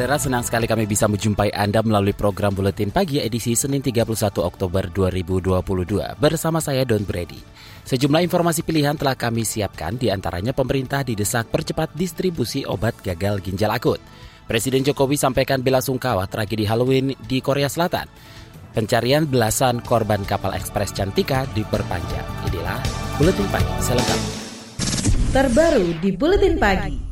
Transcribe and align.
Saudara, 0.00 0.16
senang 0.16 0.40
sekali 0.40 0.64
kami 0.64 0.88
bisa 0.88 1.04
menjumpai 1.12 1.52
Anda 1.52 1.84
melalui 1.84 2.16
program 2.16 2.56
Buletin 2.56 2.88
Pagi 2.88 3.20
edisi 3.20 3.52
Senin 3.52 3.84
31 3.84 4.16
Oktober 4.40 4.88
2022 4.88 5.60
bersama 6.16 6.56
saya 6.56 6.88
Don 6.88 7.04
Brady. 7.04 7.36
Sejumlah 7.84 8.24
informasi 8.24 8.64
pilihan 8.64 8.96
telah 8.96 9.12
kami 9.12 9.44
siapkan, 9.44 10.00
di 10.00 10.08
antaranya 10.08 10.56
pemerintah 10.56 11.04
didesak 11.04 11.52
percepat 11.52 11.92
distribusi 11.92 12.64
obat 12.64 12.96
gagal 13.04 13.44
ginjal 13.44 13.68
akut. 13.76 14.00
Presiden 14.48 14.88
Jokowi 14.88 15.20
sampaikan 15.20 15.60
bela 15.60 15.84
sungkawa 15.84 16.24
tragedi 16.24 16.64
Halloween 16.64 17.12
di 17.28 17.44
Korea 17.44 17.68
Selatan. 17.68 18.08
Pencarian 18.72 19.28
belasan 19.28 19.84
korban 19.84 20.24
kapal 20.24 20.56
ekspres 20.56 20.96
Cantika 20.96 21.44
diperpanjang. 21.52 22.48
Inilah 22.48 22.80
Buletin 23.20 23.44
Pagi 23.52 23.74
selengkapnya. 23.84 24.32
Terbaru 25.36 25.86
di 26.00 26.08
Buletin 26.16 26.56
Pagi. 26.56 27.09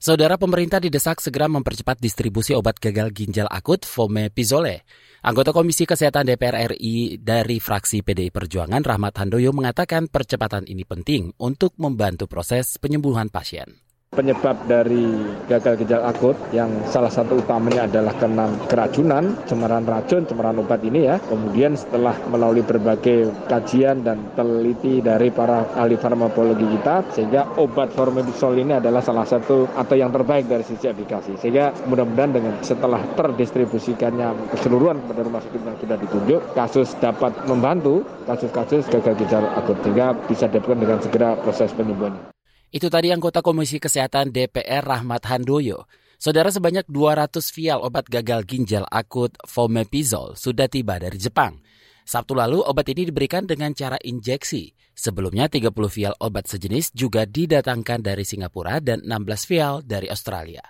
Saudara 0.00 0.40
pemerintah 0.40 0.80
didesak 0.80 1.20
segera 1.20 1.44
mempercepat 1.44 2.00
distribusi 2.00 2.56
obat 2.56 2.80
gagal 2.80 3.12
ginjal 3.12 3.44
akut 3.52 3.84
Fomepizole. 3.84 4.88
Anggota 5.20 5.52
Komisi 5.52 5.84
Kesehatan 5.84 6.24
DPR 6.24 6.72
RI 6.72 7.20
dari 7.20 7.60
fraksi 7.60 8.00
PDI 8.00 8.32
Perjuangan 8.32 8.80
Rahmat 8.80 9.20
Handoyo 9.20 9.52
mengatakan 9.52 10.08
percepatan 10.08 10.64
ini 10.64 10.88
penting 10.88 11.36
untuk 11.36 11.76
membantu 11.76 12.24
proses 12.32 12.80
penyembuhan 12.80 13.28
pasien. 13.28 13.76
Penyebab 14.10 14.66
dari 14.66 15.06
gagal 15.46 15.78
ginjal 15.78 16.02
akut 16.02 16.34
yang 16.50 16.66
salah 16.90 17.14
satu 17.14 17.38
utamanya 17.38 17.86
adalah 17.86 18.10
karena 18.18 18.50
keracunan, 18.66 19.38
cemaran 19.46 19.86
racun, 19.86 20.26
cemaran 20.26 20.58
obat 20.58 20.82
ini 20.82 21.06
ya. 21.06 21.22
Kemudian 21.30 21.78
setelah 21.78 22.18
melalui 22.26 22.66
berbagai 22.66 23.30
kajian 23.46 24.02
dan 24.02 24.34
teliti 24.34 24.98
dari 24.98 25.30
para 25.30 25.62
ahli 25.78 25.94
farmakologi 25.94 26.66
kita, 26.74 27.06
sehingga 27.14 27.54
obat 27.54 27.94
formimizol 27.94 28.58
ini 28.58 28.82
adalah 28.82 28.98
salah 28.98 29.22
satu 29.22 29.70
atau 29.78 29.94
yang 29.94 30.10
terbaik 30.10 30.50
dari 30.50 30.66
sisi 30.66 30.90
efikasi. 30.90 31.38
Sehingga 31.38 31.70
mudah-mudahan 31.86 32.34
dengan 32.34 32.54
setelah 32.66 32.98
terdistribusikannya 33.14 34.58
keseluruhan 34.58 35.06
kepada 35.06 35.20
rumah 35.22 35.38
sakit 35.38 35.62
yang 35.62 35.78
sudah 35.78 35.96
ditunjuk, 36.02 36.40
kasus 36.58 36.98
dapat 36.98 37.30
membantu 37.46 38.02
kasus-kasus 38.26 38.90
gagal 38.90 39.14
ginjal 39.22 39.46
akut 39.54 39.78
sehingga 39.86 40.18
bisa 40.26 40.50
didapatkan 40.50 40.82
dengan 40.82 40.98
segera 40.98 41.38
proses 41.38 41.70
penyembuhan. 41.78 42.39
Itu 42.70 42.86
tadi 42.86 43.10
anggota 43.10 43.42
Komisi 43.42 43.82
Kesehatan 43.82 44.30
DPR 44.30 44.86
Rahmat 44.86 45.26
Handoyo. 45.26 45.90
Saudara 46.22 46.54
sebanyak 46.54 46.86
200 46.86 47.42
vial 47.50 47.82
obat 47.82 48.06
gagal 48.06 48.46
ginjal 48.46 48.86
akut 48.86 49.34
Fomepizol 49.42 50.38
sudah 50.38 50.70
tiba 50.70 51.02
dari 51.02 51.18
Jepang. 51.18 51.58
Sabtu 52.06 52.38
lalu 52.38 52.62
obat 52.62 52.86
ini 52.94 53.10
diberikan 53.10 53.42
dengan 53.42 53.74
cara 53.74 53.98
injeksi. 53.98 54.70
Sebelumnya 54.94 55.50
30 55.50 55.74
vial 55.90 56.14
obat 56.22 56.46
sejenis 56.46 56.94
juga 56.94 57.26
didatangkan 57.26 58.06
dari 58.06 58.22
Singapura 58.22 58.78
dan 58.78 59.02
16 59.02 59.50
vial 59.50 59.74
dari 59.82 60.06
Australia. 60.06 60.62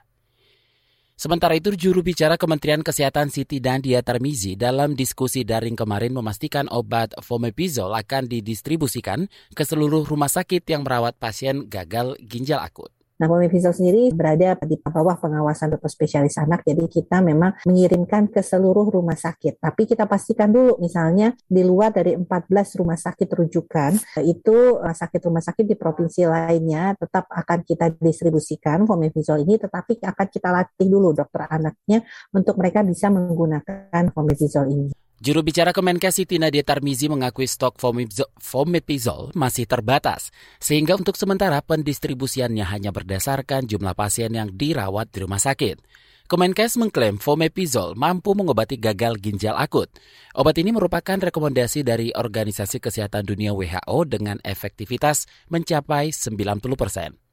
Sementara 1.21 1.53
itu, 1.53 1.77
juru 1.77 2.01
bicara 2.01 2.41
Kementerian 2.41 2.81
Kesehatan 2.81 3.29
Siti 3.29 3.61
Dandia 3.61 4.01
Tarmizi 4.01 4.57
dalam 4.57 4.97
diskusi 4.97 5.45
daring 5.45 5.77
kemarin 5.77 6.17
memastikan 6.17 6.65
obat 6.73 7.13
Fomepizol 7.21 7.93
akan 7.93 8.25
didistribusikan 8.25 9.29
ke 9.53 9.61
seluruh 9.61 10.09
rumah 10.09 10.33
sakit 10.33 10.65
yang 10.65 10.81
merawat 10.81 11.21
pasien 11.21 11.69
gagal 11.69 12.17
ginjal 12.25 12.65
akut. 12.65 12.89
Nah, 13.21 13.29
Fomepizol 13.29 13.77
sendiri 13.77 14.17
berada 14.17 14.57
di 14.65 14.81
bawah 14.81 15.21
pengawasan 15.21 15.77
dokter 15.77 15.93
spesialis 15.93 16.41
anak, 16.41 16.65
jadi 16.65 16.89
kita 16.89 17.21
memang 17.21 17.53
mengirimkan 17.69 18.33
ke 18.33 18.41
seluruh 18.41 18.89
rumah 18.89 19.13
sakit. 19.13 19.61
Tapi 19.61 19.85
kita 19.85 20.09
pastikan 20.09 20.49
dulu, 20.49 20.81
misalnya 20.81 21.37
di 21.45 21.61
luar 21.61 21.93
dari 21.93 22.17
14 22.17 22.81
rumah 22.81 22.97
sakit 22.97 23.29
rujukan, 23.29 23.93
itu 24.25 24.81
rumah 24.81 24.97
sakit-rumah 24.97 25.45
sakit 25.45 25.69
di 25.69 25.77
provinsi 25.77 26.25
lainnya 26.25 26.97
tetap 26.97 27.29
akan 27.29 27.61
kita 27.61 27.93
distribusikan 28.01 28.89
Fomepizol 28.89 29.45
ini, 29.45 29.61
tetapi 29.61 30.01
akan 30.01 30.27
kita 30.33 30.49
latih 30.49 30.89
dulu 30.89 31.13
dokter 31.13 31.45
anaknya 31.45 32.01
untuk 32.33 32.57
mereka 32.57 32.81
bisa 32.81 33.13
menggunakan 33.13 34.17
Fomepizol 34.17 34.65
ini. 34.73 35.00
Juru 35.21 35.45
bicara 35.45 35.77
Kemenkes 35.77 36.17
Nadia 36.41 36.65
Tarmizi 36.65 37.05
mengakui 37.05 37.45
stok 37.45 37.77
Fomepizol 38.41 39.37
masih 39.37 39.69
terbatas, 39.69 40.33
sehingga 40.57 40.97
untuk 40.97 41.13
sementara 41.21 41.61
pendistribusiannya 41.61 42.65
hanya 42.65 42.89
berdasarkan 42.89 43.69
jumlah 43.69 43.93
pasien 43.93 44.33
yang 44.33 44.49
dirawat 44.49 45.13
di 45.13 45.21
rumah 45.21 45.37
sakit. 45.37 45.77
Kemenkes 46.25 46.81
mengklaim 46.81 47.21
Fomepizol 47.21 48.01
mampu 48.01 48.33
mengobati 48.33 48.81
gagal 48.81 49.21
ginjal 49.21 49.61
akut. 49.61 49.93
Obat 50.33 50.57
ini 50.57 50.73
merupakan 50.73 51.21
rekomendasi 51.21 51.85
dari 51.85 52.17
Organisasi 52.17 52.81
Kesehatan 52.81 53.29
Dunia 53.29 53.53
WHO 53.53 54.09
dengan 54.09 54.41
efektivitas 54.41 55.29
mencapai 55.53 56.17
90 56.17 56.65
persen. 56.81 57.30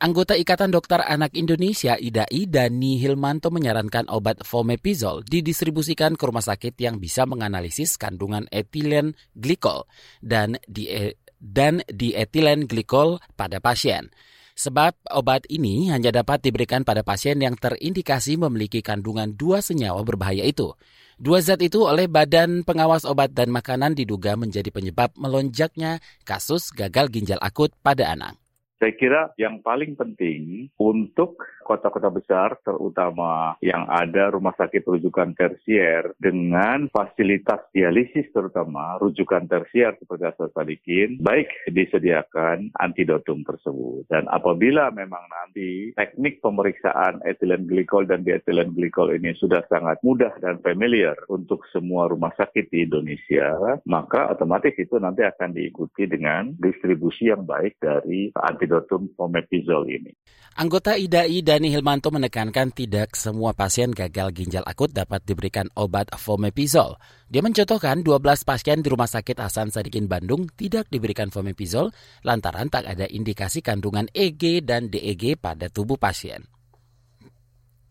Anggota 0.00 0.32
Ikatan 0.32 0.72
Dokter 0.72 1.04
Anak 1.04 1.36
Indonesia 1.36 1.92
IDAI 1.92 2.48
Dani 2.48 2.96
Hilmanto 2.96 3.52
menyarankan 3.52 4.08
obat 4.08 4.40
Fomepizol 4.48 5.20
didistribusikan 5.28 6.16
ke 6.16 6.24
rumah 6.24 6.40
sakit 6.40 6.72
yang 6.80 6.96
bisa 6.96 7.28
menganalisis 7.28 8.00
kandungan 8.00 8.48
etilen 8.48 9.12
glikol 9.36 9.84
dan 10.24 10.56
di 10.64 10.88
dan 11.36 11.84
di 11.84 12.16
etilen 12.16 12.64
glikol 12.64 13.20
pada 13.36 13.60
pasien. 13.60 14.08
Sebab 14.56 15.04
obat 15.12 15.44
ini 15.52 15.92
hanya 15.92 16.08
dapat 16.08 16.48
diberikan 16.48 16.80
pada 16.80 17.04
pasien 17.04 17.36
yang 17.36 17.60
terindikasi 17.60 18.40
memiliki 18.40 18.80
kandungan 18.80 19.36
dua 19.36 19.60
senyawa 19.60 20.00
berbahaya 20.00 20.48
itu. 20.48 20.72
Dua 21.20 21.44
zat 21.44 21.60
itu 21.60 21.84
oleh 21.84 22.08
Badan 22.08 22.64
Pengawas 22.64 23.04
Obat 23.04 23.36
dan 23.36 23.52
Makanan 23.52 23.92
diduga 23.92 24.32
menjadi 24.32 24.72
penyebab 24.72 25.12
melonjaknya 25.20 26.00
kasus 26.24 26.72
gagal 26.72 27.12
ginjal 27.12 27.36
akut 27.44 27.76
pada 27.84 28.16
anak. 28.16 28.40
Saya 28.80 28.96
kira 28.96 29.28
yang 29.36 29.60
paling 29.60 29.92
penting 29.92 30.72
untuk 30.80 31.36
kota-kota 31.68 32.08
besar, 32.08 32.56
terutama 32.64 33.52
yang 33.60 33.84
ada 33.92 34.32
rumah 34.32 34.56
sakit 34.56 34.88
rujukan 34.88 35.36
tersier 35.36 36.16
dengan 36.16 36.88
fasilitas 36.88 37.60
dialisis 37.76 38.32
terutama 38.32 38.96
rujukan 38.96 39.44
tersier 39.44 39.92
seperti 40.00 40.32
Sadikin, 40.56 41.20
baik 41.20 41.52
disediakan 41.68 42.72
antidotum 42.80 43.44
tersebut. 43.44 44.08
Dan 44.08 44.24
apabila 44.32 44.88
memang 44.96 45.28
nanti 45.28 45.92
teknik 45.92 46.40
pemeriksaan 46.40 47.20
etilen 47.28 47.68
glikol 47.68 48.08
dan 48.08 48.24
dietilen 48.24 48.72
glikol 48.72 49.12
ini 49.12 49.36
sudah 49.36 49.60
sangat 49.68 50.00
mudah 50.00 50.32
dan 50.40 50.56
familiar 50.64 51.20
untuk 51.28 51.68
semua 51.68 52.08
rumah 52.08 52.32
sakit 52.32 52.72
di 52.72 52.88
Indonesia, 52.88 53.76
maka 53.84 54.32
otomatis 54.32 54.72
itu 54.80 54.96
nanti 54.96 55.20
akan 55.20 55.52
diikuti 55.52 56.08
dengan 56.08 56.56
distribusi 56.56 57.28
yang 57.28 57.44
baik 57.44 57.76
dari 57.76 58.32
antidotum 58.32 58.69
fomepizol 59.18 59.90
ini. 59.90 60.14
Anggota 60.58 60.98
IDAI 60.98 61.46
Dani 61.46 61.70
Hilmanto 61.70 62.10
menekankan 62.10 62.74
tidak 62.74 63.14
semua 63.14 63.54
pasien 63.54 63.94
gagal 63.94 64.34
ginjal 64.34 64.66
akut 64.66 64.90
dapat 64.90 65.22
diberikan 65.22 65.70
obat 65.78 66.10
fomepizol. 66.18 66.98
Dia 67.30 67.40
mencontohkan 67.40 68.02
12 68.02 68.42
pasien 68.42 68.82
di 68.82 68.90
Rumah 68.90 69.06
Sakit 69.06 69.38
Hasan 69.38 69.70
Sadikin 69.70 70.10
Bandung 70.10 70.50
tidak 70.58 70.90
diberikan 70.90 71.30
fomepizol 71.30 71.94
lantaran 72.26 72.66
tak 72.66 72.86
ada 72.86 73.06
indikasi 73.06 73.62
kandungan 73.62 74.10
EG 74.10 74.66
dan 74.66 74.90
DEG 74.90 75.38
pada 75.38 75.70
tubuh 75.70 75.96
pasien. 75.96 76.44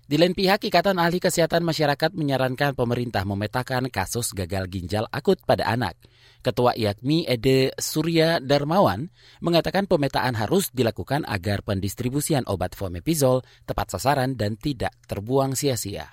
Di 0.10 0.18
lain 0.18 0.34
pihak, 0.34 0.66
Ikatan 0.66 0.98
Ahli 0.98 1.22
Kesehatan 1.22 1.62
Masyarakat 1.62 2.18
menyarankan 2.18 2.74
pemerintah 2.74 3.22
memetakan 3.30 3.94
kasus 3.94 4.34
gagal 4.34 4.66
ginjal 4.66 5.06
akut 5.14 5.38
pada 5.46 5.70
anak. 5.70 5.94
Ketua 6.42 6.74
IAKMI 6.74 7.30
Ede 7.30 7.78
Surya 7.78 8.42
Darmawan 8.42 9.14
mengatakan 9.38 9.86
pemetaan 9.86 10.34
harus 10.34 10.74
dilakukan 10.74 11.30
agar 11.30 11.62
pendistribusian 11.62 12.42
obat 12.50 12.74
fomepizol 12.74 13.46
tepat 13.70 13.94
sasaran 13.94 14.34
dan 14.34 14.58
tidak 14.58 14.98
terbuang 15.06 15.54
sia-sia 15.54 16.10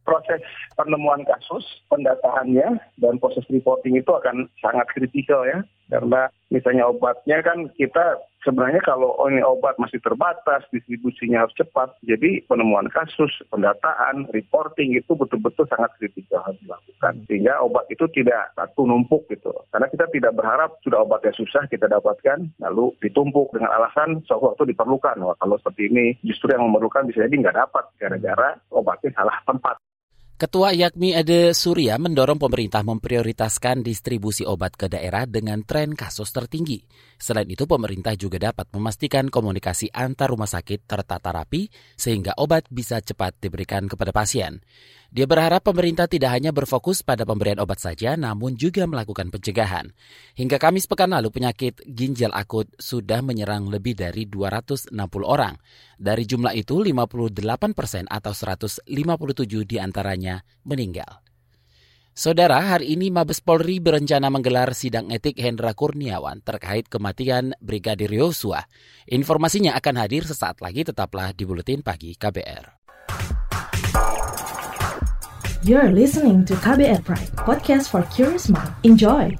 proses 0.00 0.42
penemuan 0.74 1.22
kasus, 1.22 1.62
pendataannya, 1.86 2.82
dan 2.98 3.14
proses 3.22 3.46
reporting 3.46 3.94
itu 3.94 4.10
akan 4.10 4.50
sangat 4.58 4.90
kritikal 4.90 5.46
ya. 5.46 5.62
Karena 5.86 6.26
misalnya 6.50 6.90
obatnya 6.90 7.38
kan 7.46 7.70
kita 7.78 8.18
sebenarnya 8.44 8.80
kalau 8.84 9.16
ini 9.28 9.44
obat 9.44 9.76
masih 9.76 10.00
terbatas, 10.00 10.64
distribusinya 10.72 11.44
harus 11.46 11.56
cepat. 11.56 11.96
Jadi 12.04 12.44
penemuan 12.48 12.88
kasus, 12.92 13.30
pendataan, 13.52 14.28
reporting 14.32 14.96
itu 14.96 15.12
betul-betul 15.12 15.68
sangat 15.68 15.92
kritikal 16.00 16.44
harus 16.44 16.60
dilakukan. 16.64 17.14
Sehingga 17.28 17.60
obat 17.64 17.86
itu 17.92 18.04
tidak 18.12 18.52
satu 18.56 18.88
numpuk 18.88 19.28
gitu. 19.28 19.52
Karena 19.72 19.86
kita 19.88 20.08
tidak 20.12 20.32
berharap 20.36 20.76
sudah 20.84 21.04
obatnya 21.04 21.32
susah 21.36 21.64
kita 21.68 21.86
dapatkan, 21.88 22.38
lalu 22.60 22.92
ditumpuk 23.04 23.52
dengan 23.52 23.72
alasan 23.72 24.24
sesuatu 24.24 24.64
diperlukan. 24.64 25.20
Wah, 25.20 25.36
kalau 25.38 25.56
seperti 25.60 25.92
ini 25.92 26.06
justru 26.24 26.52
yang 26.52 26.64
memerlukan 26.68 27.08
bisa 27.08 27.24
jadi 27.28 27.34
nggak 27.36 27.56
dapat 27.56 27.84
gara-gara 28.00 28.56
obatnya 28.72 29.12
salah 29.16 29.36
tempat. 29.44 29.76
Ketua 30.40 30.72
Yakmi 30.72 31.12
Ede 31.12 31.52
Surya 31.52 32.00
mendorong 32.00 32.40
pemerintah 32.40 32.80
memprioritaskan 32.80 33.84
distribusi 33.84 34.40
obat 34.48 34.72
ke 34.72 34.88
daerah 34.88 35.28
dengan 35.28 35.60
tren 35.68 35.92
kasus 35.92 36.32
tertinggi. 36.32 36.80
Selain 37.20 37.44
itu, 37.44 37.68
pemerintah 37.68 38.16
juga 38.16 38.40
dapat 38.40 38.72
memastikan 38.72 39.28
komunikasi 39.28 39.92
antar 39.92 40.32
rumah 40.32 40.48
sakit 40.48 40.88
tertata 40.88 41.28
rapi 41.28 41.68
sehingga 41.92 42.40
obat 42.40 42.72
bisa 42.72 43.04
cepat 43.04 43.36
diberikan 43.36 43.84
kepada 43.84 44.16
pasien. 44.16 44.64
Dia 45.10 45.26
berharap 45.26 45.66
pemerintah 45.66 46.06
tidak 46.06 46.38
hanya 46.38 46.54
berfokus 46.54 47.02
pada 47.02 47.26
pemberian 47.26 47.58
obat 47.58 47.82
saja, 47.82 48.14
namun 48.14 48.54
juga 48.54 48.86
melakukan 48.86 49.26
pencegahan. 49.34 49.90
Hingga 50.38 50.62
Kamis 50.62 50.86
pekan 50.86 51.10
lalu, 51.10 51.34
penyakit 51.34 51.82
ginjal 51.82 52.30
akut 52.30 52.70
sudah 52.78 53.18
menyerang 53.18 53.66
lebih 53.66 53.98
dari 53.98 54.30
260 54.30 54.94
orang. 55.26 55.58
Dari 55.98 56.22
jumlah 56.22 56.54
itu, 56.54 56.78
58 56.78 57.74
persen 57.74 58.06
atau 58.06 58.30
157 58.30 58.86
di 59.66 59.82
antaranya 59.82 60.46
meninggal. 60.62 61.26
Saudara, 62.14 62.62
hari 62.62 62.94
ini 62.94 63.10
Mabes 63.10 63.42
Polri 63.42 63.82
berencana 63.82 64.30
menggelar 64.30 64.78
sidang 64.78 65.10
etik 65.10 65.38
Hendra 65.42 65.74
Kurniawan 65.74 66.42
terkait 66.42 66.86
kematian 66.86 67.54
Brigadir 67.58 68.14
Yosua. 68.14 68.62
Informasinya 69.10 69.74
akan 69.74 70.06
hadir 70.06 70.22
sesaat 70.22 70.62
lagi, 70.62 70.86
tetaplah 70.86 71.34
di 71.34 71.42
Buletin 71.42 71.82
Pagi 71.82 72.14
KBR. 72.14 72.79
You're 75.60 75.92
listening 75.92 76.48
to 76.48 76.56
KBR 76.56 77.04
Pride, 77.04 77.36
podcast 77.36 77.92
for 77.92 78.00
curious 78.08 78.48
mind. 78.48 78.72
Enjoy! 78.80 79.36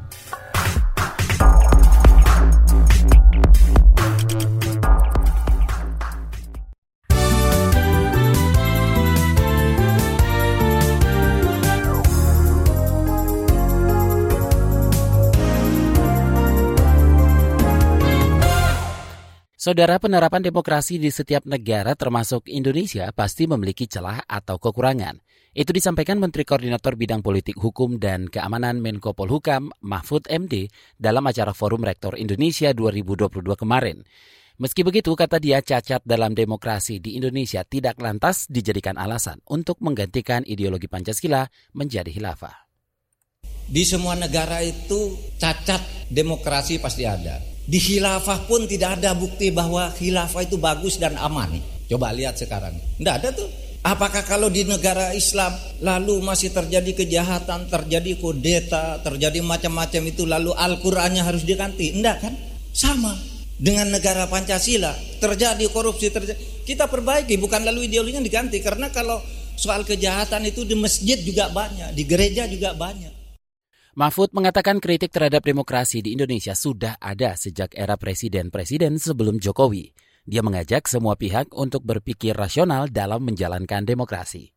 Saudara 19.56 19.96
penerapan 19.96 20.44
demokrasi 20.44 21.00
di 21.00 21.08
setiap 21.08 21.49
negara 21.49 21.96
termasuk 21.96 22.52
Indonesia 22.52 23.08
pasti 23.17 23.49
memiliki 23.49 23.88
celah 23.88 24.20
atau 24.28 24.61
kekurangan. 24.61 25.30
Itu 25.50 25.75
disampaikan 25.75 26.23
Menteri 26.23 26.47
Koordinator 26.47 26.94
Bidang 26.94 27.26
Politik 27.26 27.58
Hukum 27.58 27.99
dan 27.99 28.31
Keamanan 28.31 28.79
Menko 28.79 29.19
Polhukam 29.19 29.75
Mahfud 29.82 30.31
MD 30.31 30.70
dalam 30.94 31.26
acara 31.26 31.50
Forum 31.50 31.82
Rektor 31.82 32.14
Indonesia 32.14 32.70
2022 32.70 33.43
kemarin. 33.58 34.06
Meski 34.62 34.87
begitu, 34.87 35.11
kata 35.19 35.43
dia, 35.43 35.58
cacat 35.58 36.06
dalam 36.06 36.38
demokrasi 36.38 37.02
di 37.02 37.19
Indonesia 37.19 37.67
tidak 37.67 37.99
lantas 37.99 38.47
dijadikan 38.47 38.94
alasan 38.94 39.43
untuk 39.50 39.82
menggantikan 39.82 40.47
ideologi 40.47 40.87
Pancasila 40.87 41.43
menjadi 41.75 42.14
khilafah. 42.14 42.70
Di 43.67 43.82
semua 43.82 44.14
negara 44.14 44.62
itu 44.62 45.19
cacat 45.35 46.12
demokrasi 46.14 46.79
pasti 46.79 47.03
ada. 47.03 47.43
Di 47.67 47.82
khilafah 47.82 48.46
pun 48.46 48.70
tidak 48.70 49.03
ada 49.03 49.19
bukti 49.19 49.50
bahwa 49.50 49.91
khilafah 49.99 50.46
itu 50.46 50.62
bagus 50.62 50.94
dan 51.03 51.19
aman. 51.19 51.58
Coba 51.91 52.14
lihat 52.14 52.38
sekarang. 52.38 52.79
Tidak 53.03 53.14
ada 53.19 53.35
tuh. 53.35 53.50
Apakah 53.81 54.29
kalau 54.29 54.53
di 54.53 54.69
negara 54.69 55.17
Islam 55.17 55.56
lalu 55.81 56.21
masih 56.21 56.53
terjadi 56.53 56.93
kejahatan, 56.93 57.65
terjadi 57.65 58.12
kudeta, 58.21 59.00
terjadi 59.00 59.41
macam-macam 59.41 60.03
itu 60.05 60.29
lalu 60.29 60.53
Al-Qur'annya 60.53 61.25
harus 61.25 61.49
diganti? 61.49 61.97
Enggak 61.97 62.21
kan? 62.21 62.37
Sama 62.77 63.17
dengan 63.56 63.88
negara 63.88 64.29
Pancasila, 64.29 64.93
terjadi 65.17 65.65
korupsi 65.73 66.12
terjadi. 66.12 66.37
Kita 66.69 66.93
perbaiki 66.93 67.41
bukan 67.41 67.65
lalu 67.65 67.88
ideologinya 67.88 68.21
diganti 68.21 68.61
karena 68.61 68.93
kalau 68.93 69.17
soal 69.56 69.81
kejahatan 69.88 70.44
itu 70.44 70.69
di 70.69 70.77
masjid 70.77 71.17
juga 71.17 71.49
banyak, 71.49 71.97
di 71.97 72.05
gereja 72.05 72.44
juga 72.44 72.77
banyak. 72.77 73.17
Mahfud 73.97 74.37
mengatakan 74.37 74.77
kritik 74.77 75.09
terhadap 75.09 75.41
demokrasi 75.41 76.05
di 76.05 76.12
Indonesia 76.12 76.53
sudah 76.53 77.00
ada 77.00 77.32
sejak 77.32 77.73
era 77.73 77.97
presiden-presiden 77.97 79.00
sebelum 79.00 79.41
Jokowi. 79.41 79.93
Dia 80.31 80.47
mengajak 80.47 80.87
semua 80.87 81.19
pihak 81.19 81.50
untuk 81.59 81.82
berpikir 81.82 82.38
rasional 82.38 82.87
dalam 82.87 83.27
menjalankan 83.27 83.82
demokrasi. 83.82 84.55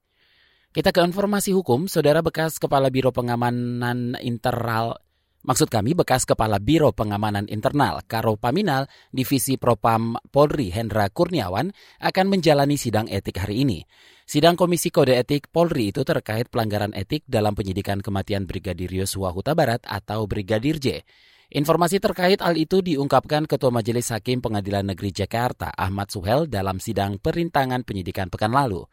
Kita 0.70 0.94
ke 0.94 1.02
informasi 1.02 1.50
hukum, 1.50 1.90
Saudara 1.90 2.22
bekas 2.22 2.62
Kepala 2.62 2.94
Biro 2.94 3.10
Pengamanan 3.10 4.14
Internal 4.22 5.02
Maksud 5.44 5.68
kami 5.68 5.92
bekas 5.92 6.24
Kepala 6.24 6.62
Biro 6.62 6.96
Pengamanan 6.96 7.50
Internal 7.52 8.06
Karo 8.06 8.40
Paminal 8.40 8.88
Divisi 9.10 9.60
Propam 9.60 10.16
Polri 10.32 10.72
Hendra 10.72 11.10
Kurniawan 11.12 11.74
akan 12.00 12.26
menjalani 12.32 12.80
sidang 12.80 13.12
etik 13.12 13.44
hari 13.44 13.68
ini. 13.68 13.84
Sidang 14.24 14.56
Komisi 14.56 14.88
Kode 14.88 15.20
Etik 15.20 15.52
Polri 15.52 15.92
itu 15.92 16.08
terkait 16.08 16.48
pelanggaran 16.48 16.96
etik 16.96 17.28
dalam 17.28 17.60
penyidikan 17.60 18.00
kematian 18.00 18.48
Brigadir 18.48 18.88
Yosua 18.88 19.36
Huta 19.36 19.52
Barat 19.52 19.84
atau 19.84 20.24
Brigadir 20.32 20.80
J. 20.80 21.04
Informasi 21.54 22.02
terkait 22.02 22.42
hal 22.42 22.58
itu 22.58 22.82
diungkapkan 22.82 23.46
Ketua 23.46 23.70
Majelis 23.70 24.10
Hakim 24.10 24.42
Pengadilan 24.42 24.90
Negeri 24.90 25.14
Jakarta 25.14 25.70
Ahmad 25.70 26.10
Suhel 26.10 26.50
dalam 26.50 26.82
sidang 26.82 27.22
perintangan 27.22 27.86
penyidikan 27.86 28.34
pekan 28.34 28.58
lalu. 28.58 28.90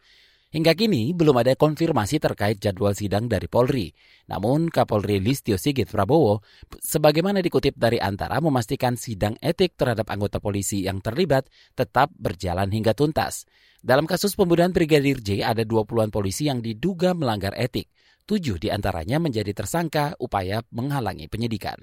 Hingga 0.52 0.76
kini 0.76 1.16
belum 1.16 1.40
ada 1.40 1.56
konfirmasi 1.56 2.20
terkait 2.20 2.60
jadwal 2.60 2.92
sidang 2.92 3.32
dari 3.32 3.48
Polri. 3.48 3.88
Namun 4.28 4.68
Kapolri 4.68 5.24
Listio 5.24 5.56
Sigit 5.56 5.88
Prabowo 5.88 6.44
sebagaimana 6.84 7.40
dikutip 7.40 7.80
dari 7.80 7.96
Antara 7.96 8.36
memastikan 8.44 8.92
sidang 8.92 9.40
etik 9.40 9.80
terhadap 9.80 10.12
anggota 10.12 10.36
polisi 10.36 10.84
yang 10.84 11.00
terlibat 11.00 11.48
tetap 11.72 12.12
berjalan 12.12 12.68
hingga 12.68 12.92
tuntas. 12.92 13.48
Dalam 13.80 14.04
kasus 14.04 14.36
pembunuhan 14.36 14.76
Brigadir 14.76 15.24
J 15.24 15.48
ada 15.48 15.64
20-an 15.64 16.12
polisi 16.12 16.52
yang 16.52 16.60
diduga 16.60 17.16
melanggar 17.16 17.56
etik. 17.56 17.88
Tujuh 18.28 18.60
di 18.60 18.68
antaranya 18.68 19.16
menjadi 19.16 19.56
tersangka 19.56 20.12
upaya 20.20 20.60
menghalangi 20.68 21.24
penyidikan. 21.24 21.80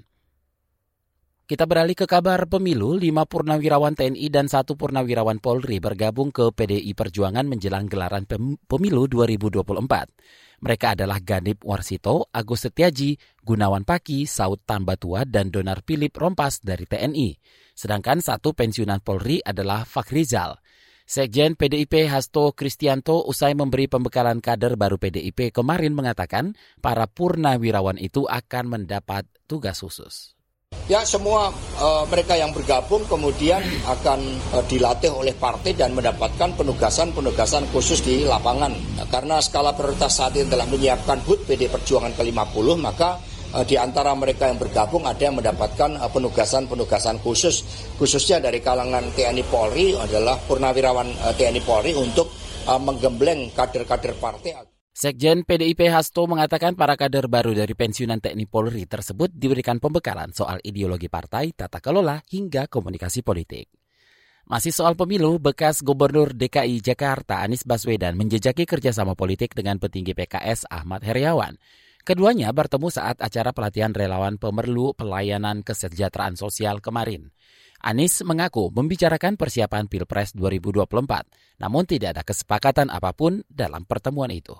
Kita 1.48 1.64
beralih 1.64 1.96
ke 1.96 2.04
kabar 2.04 2.44
pemilu, 2.44 3.00
lima 3.00 3.24
purnawirawan 3.24 3.96
TNI 3.96 4.28
dan 4.28 4.52
satu 4.52 4.76
purnawirawan 4.76 5.40
Polri 5.40 5.80
bergabung 5.80 6.28
ke 6.28 6.52
PDI 6.52 6.92
Perjuangan 6.92 7.48
menjelang 7.48 7.88
gelaran 7.88 8.28
pemilu 8.68 9.08
2024. 9.08 10.60
Mereka 10.60 10.92
adalah 10.92 11.16
Ganip 11.24 11.64
Warsito, 11.64 12.28
Agus 12.36 12.68
Setiaji, 12.68 13.16
Gunawan 13.40 13.88
Paki, 13.88 14.28
Saud 14.28 14.60
Tambatua, 14.68 15.24
dan 15.24 15.48
Donar 15.48 15.80
Philip 15.88 16.12
Rompas 16.12 16.60
dari 16.60 16.84
TNI. 16.84 17.40
Sedangkan 17.72 18.20
satu 18.20 18.52
pensiunan 18.52 19.00
Polri 19.00 19.40
adalah 19.40 19.88
Fakrizal. 19.88 20.60
Sekjen 21.08 21.56
PDIP 21.56 22.12
Hasto 22.12 22.52
Kristianto 22.52 23.24
usai 23.24 23.56
memberi 23.56 23.88
pembekalan 23.88 24.44
kader 24.44 24.76
baru 24.76 25.00
PDIP 25.00 25.56
kemarin 25.56 25.96
mengatakan 25.96 26.52
para 26.84 27.08
purnawirawan 27.08 27.96
itu 27.96 28.28
akan 28.28 28.68
mendapat 28.68 29.24
tugas 29.48 29.80
khusus. 29.80 30.37
Ya 30.88 31.04
semua 31.04 31.52
uh, 31.76 32.08
mereka 32.08 32.32
yang 32.32 32.48
bergabung 32.56 33.04
kemudian 33.04 33.60
akan 33.84 34.24
uh, 34.56 34.64
dilatih 34.64 35.12
oleh 35.12 35.36
partai 35.36 35.76
dan 35.76 35.92
mendapatkan 35.92 36.56
penugasan-penugasan 36.56 37.68
khusus 37.68 38.00
di 38.00 38.24
lapangan. 38.24 38.72
Nah, 38.96 39.04
karena 39.12 39.36
skala 39.36 39.76
prioritas 39.76 40.16
saat 40.16 40.32
ini 40.40 40.48
telah 40.48 40.64
menyiapkan 40.64 41.20
HUT 41.28 41.44
PD 41.44 41.68
Perjuangan 41.68 42.16
ke-50 42.16 42.66
maka 42.80 43.20
uh, 43.52 43.68
di 43.68 43.76
antara 43.76 44.16
mereka 44.16 44.48
yang 44.48 44.56
bergabung 44.56 45.04
ada 45.04 45.20
yang 45.20 45.36
mendapatkan 45.36 46.00
penugasan-penugasan 46.08 47.20
khusus 47.20 47.68
khususnya 48.00 48.40
dari 48.40 48.64
kalangan 48.64 49.12
TNI 49.12 49.44
Polri 49.44 49.92
adalah 49.92 50.40
purnawirawan 50.40 51.36
TNI 51.36 51.60
Polri 51.68 51.92
untuk 52.00 52.32
menggembleng 52.64 53.52
kader-kader 53.52 54.16
partai. 54.16 54.67
Sekjen 54.98 55.46
PDIP 55.46 55.94
Hasto 55.94 56.26
mengatakan 56.26 56.74
para 56.74 56.98
kader 56.98 57.30
baru 57.30 57.54
dari 57.54 57.70
pensiunan 57.70 58.18
TNI 58.18 58.50
Polri 58.50 58.82
tersebut 58.82 59.30
diberikan 59.30 59.78
pembekalan 59.78 60.34
soal 60.34 60.58
ideologi 60.66 61.06
partai, 61.06 61.54
tata 61.54 61.78
kelola, 61.78 62.18
hingga 62.26 62.66
komunikasi 62.66 63.22
politik. 63.22 63.70
Masih 64.50 64.74
soal 64.74 64.98
pemilu, 64.98 65.38
bekas 65.38 65.86
Gubernur 65.86 66.34
DKI 66.34 66.82
Jakarta 66.82 67.46
Anies 67.46 67.62
Baswedan 67.62 68.18
menjejaki 68.18 68.66
kerjasama 68.66 69.14
politik 69.14 69.54
dengan 69.54 69.78
petinggi 69.78 70.18
PKS 70.18 70.66
Ahmad 70.66 71.06
Heriawan. 71.06 71.54
Keduanya 72.02 72.50
bertemu 72.50 72.90
saat 72.90 73.22
acara 73.22 73.54
pelatihan 73.54 73.94
relawan 73.94 74.34
pemerlu 74.34 74.98
pelayanan 74.98 75.62
kesejahteraan 75.62 76.34
sosial 76.34 76.82
kemarin. 76.82 77.30
Anies 77.86 78.18
mengaku 78.26 78.74
membicarakan 78.74 79.38
persiapan 79.38 79.86
Pilpres 79.86 80.34
2024, 80.34 80.90
namun 81.62 81.86
tidak 81.86 82.18
ada 82.18 82.26
kesepakatan 82.26 82.90
apa 82.90 83.14
pun 83.14 83.46
dalam 83.46 83.86
pertemuan 83.86 84.34
itu 84.34 84.58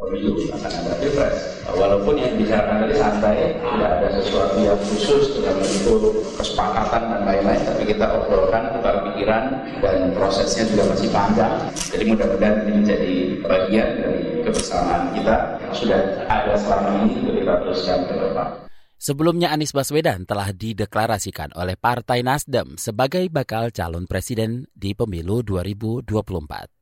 pemilu 0.00 0.32
akan 0.48 0.72
ada 0.72 0.94
pilpres. 0.96 1.36
Walaupun 1.70 2.14
yang 2.16 2.32
dibicarakan 2.34 2.88
tadi 2.88 2.94
santai, 2.96 3.36
tidak 3.60 3.90
ada 4.00 4.08
sesuatu 4.16 4.56
yang 4.58 4.80
khusus 4.80 5.38
dalam 5.38 5.60
bentuk 5.60 6.24
kesepakatan 6.40 7.02
dan 7.12 7.20
lain-lain, 7.28 7.62
tapi 7.62 7.82
kita 7.84 8.06
obrolkan 8.08 8.72
tukar 8.74 8.96
pikiran 9.12 9.44
dan 9.84 9.96
prosesnya 10.16 10.64
juga 10.72 10.96
masih 10.96 11.08
panjang. 11.12 11.54
Jadi 11.76 12.04
mudah-mudahan 12.08 12.56
ini 12.66 12.72
menjadi 12.82 13.12
bagian 13.44 13.88
dari 14.00 14.22
kebersamaan 14.42 15.12
kita 15.14 15.36
yang 15.60 15.74
sudah 15.76 16.00
ada 16.26 16.52
selama 16.56 16.88
ini 17.04 17.20
untuk 17.20 17.34
kita 17.36 17.54
teruskan 17.62 17.98
ke 18.08 18.14
depan. 18.16 18.48
Sebelumnya 19.00 19.48
Anies 19.48 19.72
Baswedan 19.72 20.28
telah 20.28 20.52
dideklarasikan 20.52 21.56
oleh 21.56 21.72
Partai 21.80 22.20
Nasdem 22.20 22.76
sebagai 22.76 23.32
bakal 23.32 23.72
calon 23.72 24.04
presiden 24.04 24.68
di 24.76 24.92
pemilu 24.92 25.40
2024. 25.40 26.79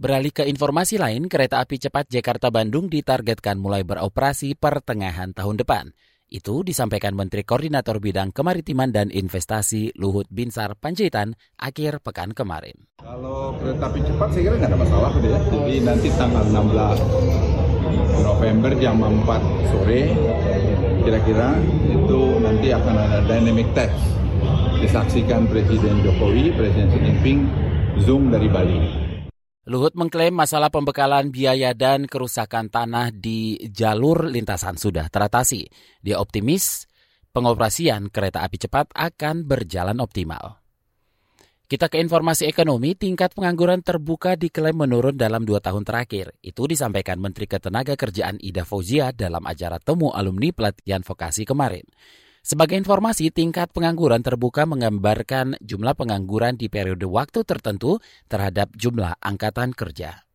Beralih 0.00 0.32
ke 0.32 0.48
informasi 0.48 0.96
lain, 0.96 1.28
kereta 1.28 1.60
api 1.60 1.76
cepat 1.76 2.08
Jakarta-Bandung 2.08 2.88
ditargetkan 2.88 3.60
mulai 3.60 3.84
beroperasi 3.84 4.56
pertengahan 4.56 5.36
tahun 5.36 5.60
depan. 5.60 5.92
Itu 6.24 6.64
disampaikan 6.64 7.12
Menteri 7.12 7.44
Koordinator 7.44 8.00
Bidang 8.00 8.32
Kemaritiman 8.32 8.96
dan 8.96 9.12
Investasi 9.12 9.92
Luhut 10.00 10.24
Binsar 10.32 10.72
Panjaitan 10.80 11.36
akhir 11.60 12.00
pekan 12.00 12.32
kemarin. 12.32 12.88
Kalau 13.04 13.52
kereta 13.60 13.92
api 13.92 14.00
cepat 14.00 14.28
saya 14.32 14.42
kira 14.48 14.54
nggak 14.56 14.70
ada 14.72 14.78
masalah 14.80 15.12
ya. 15.20 15.36
Jadi 15.36 15.74
nanti 15.84 16.08
tanggal 16.16 16.48
16 16.48 18.24
November 18.24 18.72
jam 18.80 19.04
4 19.04 19.68
sore 19.68 20.16
kira-kira 21.04 21.60
itu 21.92 22.20
nanti 22.40 22.72
akan 22.72 22.96
ada 22.96 23.20
dynamic 23.28 23.68
test 23.76 24.00
disaksikan 24.80 25.44
Presiden 25.44 26.00
Jokowi, 26.00 26.56
Presiden 26.56 26.88
Xi 26.88 26.98
Jinping 27.04 27.40
Zoom 28.00 28.32
dari 28.32 28.48
Bali. 28.48 29.09
Luhut 29.68 29.92
mengklaim 29.92 30.32
masalah 30.32 30.72
pembekalan 30.72 31.28
biaya 31.28 31.76
dan 31.76 32.08
kerusakan 32.08 32.72
tanah 32.72 33.12
di 33.12 33.60
jalur 33.68 34.24
lintasan 34.24 34.80
sudah 34.80 35.12
teratasi. 35.12 35.68
Dia 36.00 36.16
optimis 36.16 36.88
pengoperasian 37.36 38.08
kereta 38.08 38.40
api 38.40 38.56
cepat 38.56 38.88
akan 38.96 39.44
berjalan 39.44 40.00
optimal. 40.00 40.60
Kita 41.70 41.86
ke 41.86 42.02
informasi 42.02 42.50
ekonomi, 42.50 42.98
tingkat 42.98 43.30
pengangguran 43.30 43.78
terbuka 43.84 44.34
diklaim 44.34 44.74
menurun 44.74 45.14
dalam 45.14 45.46
dua 45.46 45.62
tahun 45.62 45.86
terakhir. 45.86 46.34
Itu 46.42 46.66
disampaikan 46.66 47.22
Menteri 47.22 47.46
Ketenagakerjaan 47.46 48.42
Ida 48.42 48.66
Fauzia 48.66 49.14
dalam 49.14 49.46
acara 49.46 49.78
temu 49.78 50.10
alumni 50.10 50.50
pelatihan 50.50 51.06
vokasi 51.06 51.46
kemarin. 51.46 51.86
Sebagai 52.40 52.80
informasi, 52.80 53.28
tingkat 53.28 53.68
pengangguran 53.70 54.24
terbuka 54.24 54.64
menggambarkan 54.64 55.60
jumlah 55.60 55.92
pengangguran 55.92 56.56
di 56.56 56.72
periode 56.72 57.04
waktu 57.04 57.44
tertentu 57.44 58.00
terhadap 58.32 58.72
jumlah 58.72 59.20
angkatan 59.20 59.76
kerja. 59.76 60.29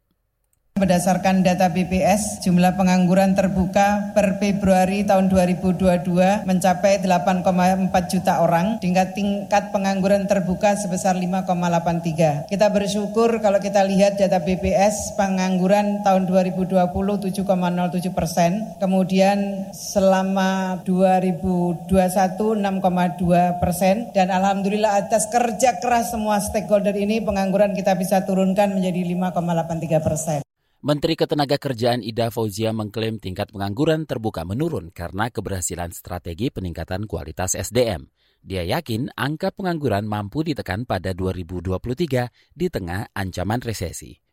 Berdasarkan 0.76 1.40
data 1.40 1.72
BPS, 1.72 2.44
jumlah 2.44 2.76
pengangguran 2.76 3.32
terbuka 3.32 4.12
per 4.12 4.36
Februari 4.44 5.08
tahun 5.08 5.32
2022 5.32 6.44
mencapai 6.44 7.00
8,4 7.00 8.12
juta 8.12 8.44
orang 8.44 8.76
dengan 8.84 9.08
tingkat 9.16 9.72
pengangguran 9.72 10.28
terbuka 10.28 10.76
sebesar 10.76 11.16
5,83. 11.16 12.52
Kita 12.52 12.68
bersyukur 12.76 13.40
kalau 13.40 13.64
kita 13.64 13.88
lihat 13.88 14.20
data 14.20 14.44
BPS 14.44 15.16
pengangguran 15.16 16.04
tahun 16.04 16.28
2020 16.28 16.76
7,07 16.76 18.12
persen, 18.12 18.76
kemudian 18.76 19.72
selama 19.72 20.84
2021 20.84 21.88
6,2 21.88 23.64
persen, 23.64 24.12
dan 24.12 24.28
Alhamdulillah 24.28 25.08
atas 25.08 25.32
kerja 25.32 25.80
keras 25.80 26.12
semua 26.12 26.44
stakeholder 26.44 27.00
ini 27.00 27.24
pengangguran 27.24 27.72
kita 27.72 27.96
bisa 27.96 28.28
turunkan 28.28 28.76
menjadi 28.76 29.32
5,83 29.32 30.04
persen. 30.04 30.45
Menteri 30.86 31.18
Ketenagakerjaan 31.18 32.06
Ida 32.06 32.30
Fauzia 32.30 32.70
mengklaim 32.70 33.18
tingkat 33.18 33.50
pengangguran 33.50 34.06
terbuka 34.06 34.46
menurun 34.46 34.94
karena 34.94 35.34
keberhasilan 35.34 35.90
strategi 35.90 36.54
peningkatan 36.54 37.10
kualitas 37.10 37.58
SDM. 37.58 38.06
Dia 38.46 38.62
yakin 38.62 39.10
angka 39.18 39.50
pengangguran 39.50 40.06
mampu 40.06 40.46
ditekan 40.46 40.86
pada 40.86 41.18
2023 41.18 42.30
di 42.54 42.70
tengah 42.70 43.10
ancaman 43.18 43.66
resesi. 43.66 44.25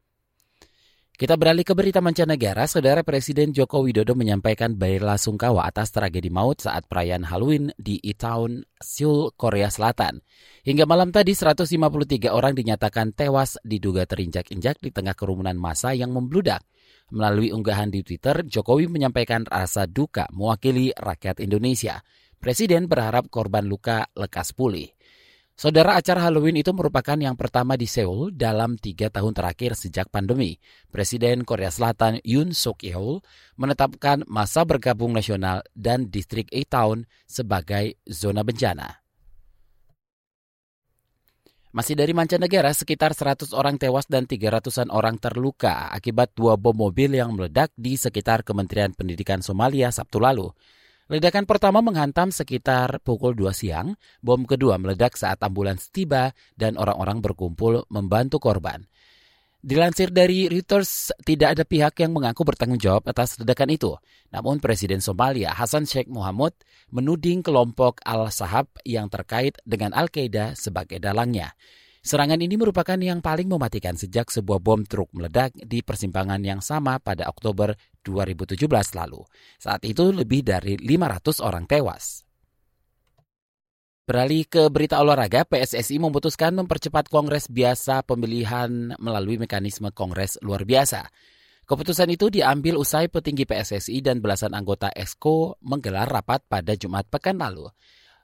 Kita 1.13 1.37
beralih 1.37 1.61
ke 1.61 1.77
berita 1.77 2.01
mancanegara, 2.01 2.65
Saudara 2.65 3.05
Presiden 3.05 3.53
Joko 3.53 3.85
Widodo 3.85 4.17
menyampaikan 4.17 4.73
bela 4.73 5.21
sungkawa 5.21 5.69
atas 5.69 5.93
tragedi 5.93 6.33
maut 6.33 6.65
saat 6.65 6.89
perayaan 6.89 7.29
Halloween 7.29 7.69
di 7.77 8.01
Itaewon, 8.01 8.65
Seoul, 8.81 9.29
Korea 9.37 9.69
Selatan. 9.69 10.25
Hingga 10.65 10.89
malam 10.89 11.13
tadi 11.13 11.37
153 11.37 12.33
orang 12.33 12.57
dinyatakan 12.57 13.13
tewas 13.13 13.61
diduga 13.61 14.09
terinjak-injak 14.09 14.81
di 14.81 14.89
tengah 14.89 15.13
kerumunan 15.13 15.55
massa 15.61 15.93
yang 15.93 16.17
membludak. 16.17 16.65
Melalui 17.13 17.53
unggahan 17.53 17.93
di 17.93 18.01
Twitter, 18.01 18.41
Jokowi 18.49 18.89
menyampaikan 18.89 19.45
rasa 19.45 19.85
duka 19.85 20.25
mewakili 20.33 20.97
rakyat 20.97 21.45
Indonesia. 21.45 22.01
Presiden 22.41 22.89
berharap 22.89 23.29
korban 23.29 23.69
luka 23.69 24.09
lekas 24.17 24.57
pulih. 24.57 24.89
Saudara 25.53 26.01
acara 26.01 26.27
Halloween 26.27 26.65
itu 26.65 26.73
merupakan 26.73 27.15
yang 27.15 27.37
pertama 27.37 27.77
di 27.77 27.85
Seoul 27.85 28.33
dalam 28.33 28.81
tiga 28.81 29.13
tahun 29.13 29.37
terakhir 29.37 29.77
sejak 29.77 30.09
pandemi. 30.09 30.57
Presiden 30.89 31.45
Korea 31.45 31.69
Selatan 31.69 32.19
Yoon 32.25 32.57
Suk 32.57 32.81
Yeol 32.81 33.21
menetapkan 33.61 34.25
masa 34.27 34.65
bergabung 34.65 35.13
nasional 35.13 35.61
dan 35.77 36.09
distrik 36.09 36.49
A-Town 36.51 37.05
sebagai 37.29 38.01
zona 38.09 38.41
bencana. 38.41 39.03
Masih 41.73 41.97
dari 41.97 42.13
mancanegara, 42.13 42.69
sekitar 42.77 43.17
100 43.17 43.57
orang 43.57 43.81
tewas 43.81 44.05
dan 44.05 44.29
300-an 44.29 44.93
orang 44.93 45.17
terluka 45.17 45.89
akibat 45.89 46.37
dua 46.37 46.61
bom 46.61 46.77
mobil 46.77 47.17
yang 47.17 47.33
meledak 47.33 47.73
di 47.81 47.97
sekitar 47.97 48.45
Kementerian 48.45 48.93
Pendidikan 48.93 49.41
Somalia 49.41 49.89
Sabtu 49.89 50.21
lalu. 50.21 50.53
Ledakan 51.13 51.45
pertama 51.45 51.85
menghantam 51.85 52.33
sekitar 52.33 52.97
pukul 53.05 53.37
2 53.37 53.53
siang, 53.53 54.01
bom 54.25 54.49
kedua 54.49 54.81
meledak 54.81 55.21
saat 55.21 55.45
ambulans 55.45 55.93
tiba 55.93 56.33
dan 56.57 56.81
orang-orang 56.81 57.21
berkumpul 57.21 57.85
membantu 57.93 58.41
korban. 58.41 58.81
Dilansir 59.61 60.09
dari 60.09 60.49
Reuters, 60.49 61.13
tidak 61.21 61.53
ada 61.53 61.69
pihak 61.69 62.01
yang 62.01 62.17
mengaku 62.17 62.49
bertanggung 62.49 62.81
jawab 62.81 63.05
atas 63.13 63.37
ledakan 63.37 63.77
itu. 63.77 63.93
Namun 64.33 64.57
Presiden 64.57 65.05
Somalia 65.05 65.53
Hassan 65.53 65.85
Sheikh 65.85 66.09
Mohamud 66.09 66.57
menuding 66.89 67.45
kelompok 67.45 68.01
Al-Sahab 68.09 68.73
yang 68.89 69.13
terkait 69.13 69.61
dengan 69.69 69.93
Al-Qaeda 69.93 70.57
sebagai 70.57 70.97
dalangnya. 70.97 71.53
Serangan 72.03 72.43
ini 72.43 72.59
merupakan 72.59 72.99
yang 72.99 73.23
paling 73.23 73.47
mematikan 73.47 73.95
sejak 73.95 74.27
sebuah 74.27 74.59
bom 74.59 74.83
truk 74.83 75.15
meledak 75.15 75.55
di 75.55 75.87
persimpangan 75.87 76.43
yang 76.43 76.59
sama 76.59 76.99
pada 76.99 77.31
Oktober 77.31 77.79
2017 78.03 78.59
lalu. 78.99 79.23
Saat 79.63 79.87
itu 79.87 80.11
lebih 80.11 80.43
dari 80.43 80.75
500 80.83 81.39
orang 81.39 81.63
tewas. 81.71 82.27
Beralih 84.03 84.51
ke 84.51 84.67
berita 84.67 84.99
olahraga, 84.99 85.47
PSSI 85.47 86.03
memutuskan 86.03 86.59
mempercepat 86.59 87.07
kongres 87.07 87.47
biasa 87.47 88.03
pemilihan 88.03 88.99
melalui 88.99 89.39
mekanisme 89.39 89.95
kongres 89.95 90.43
luar 90.43 90.67
biasa. 90.67 91.07
Keputusan 91.71 92.11
itu 92.11 92.27
diambil 92.27 92.83
usai 92.83 93.07
petinggi 93.07 93.47
PSSI 93.47 94.03
dan 94.03 94.19
belasan 94.19 94.59
anggota 94.59 94.91
ESCO 94.91 95.55
menggelar 95.63 96.11
rapat 96.11 96.43
pada 96.51 96.75
Jumat 96.75 97.07
pekan 97.07 97.39
lalu. 97.39 97.71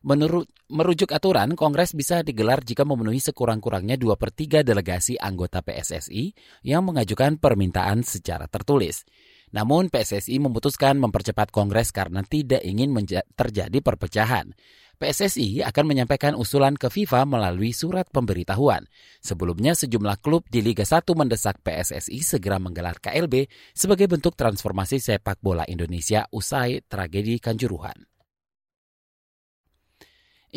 Menurut 0.09 0.49
merujuk 0.73 1.13
aturan, 1.13 1.53
kongres 1.53 1.93
bisa 1.93 2.25
digelar 2.25 2.65
jika 2.65 2.81
memenuhi 2.89 3.21
sekurang-kurangnya 3.21 4.01
2 4.01 4.17
per 4.17 4.33
3 4.33 4.65
delegasi 4.65 5.21
anggota 5.21 5.61
PSSI 5.61 6.33
yang 6.65 6.89
mengajukan 6.89 7.37
permintaan 7.37 8.01
secara 8.09 8.49
tertulis. 8.49 9.05
Namun 9.53 9.93
PSSI 9.93 10.41
memutuskan 10.41 10.97
mempercepat 10.97 11.53
kongres 11.53 11.93
karena 11.93 12.25
tidak 12.25 12.65
ingin 12.65 12.97
terjadi 13.37 13.85
perpecahan. 13.85 14.57
PSSI 14.97 15.61
akan 15.69 15.85
menyampaikan 15.85 16.33
usulan 16.41 16.73
ke 16.81 16.89
FIFA 16.89 17.29
melalui 17.29 17.77
surat 17.77 18.09
pemberitahuan. 18.09 18.89
Sebelumnya 19.21 19.77
sejumlah 19.77 20.25
klub 20.25 20.49
di 20.49 20.65
Liga 20.65 20.89
1 20.89 21.05
mendesak 21.13 21.61
PSSI 21.61 22.25
segera 22.25 22.57
menggelar 22.57 22.97
KLB 22.97 23.45
sebagai 23.77 24.09
bentuk 24.09 24.41
transformasi 24.41 25.05
sepak 25.05 25.37
bola 25.45 25.69
Indonesia 25.69 26.25
usai 26.33 26.81
tragedi 26.89 27.37
Kanjuruhan. 27.45 28.08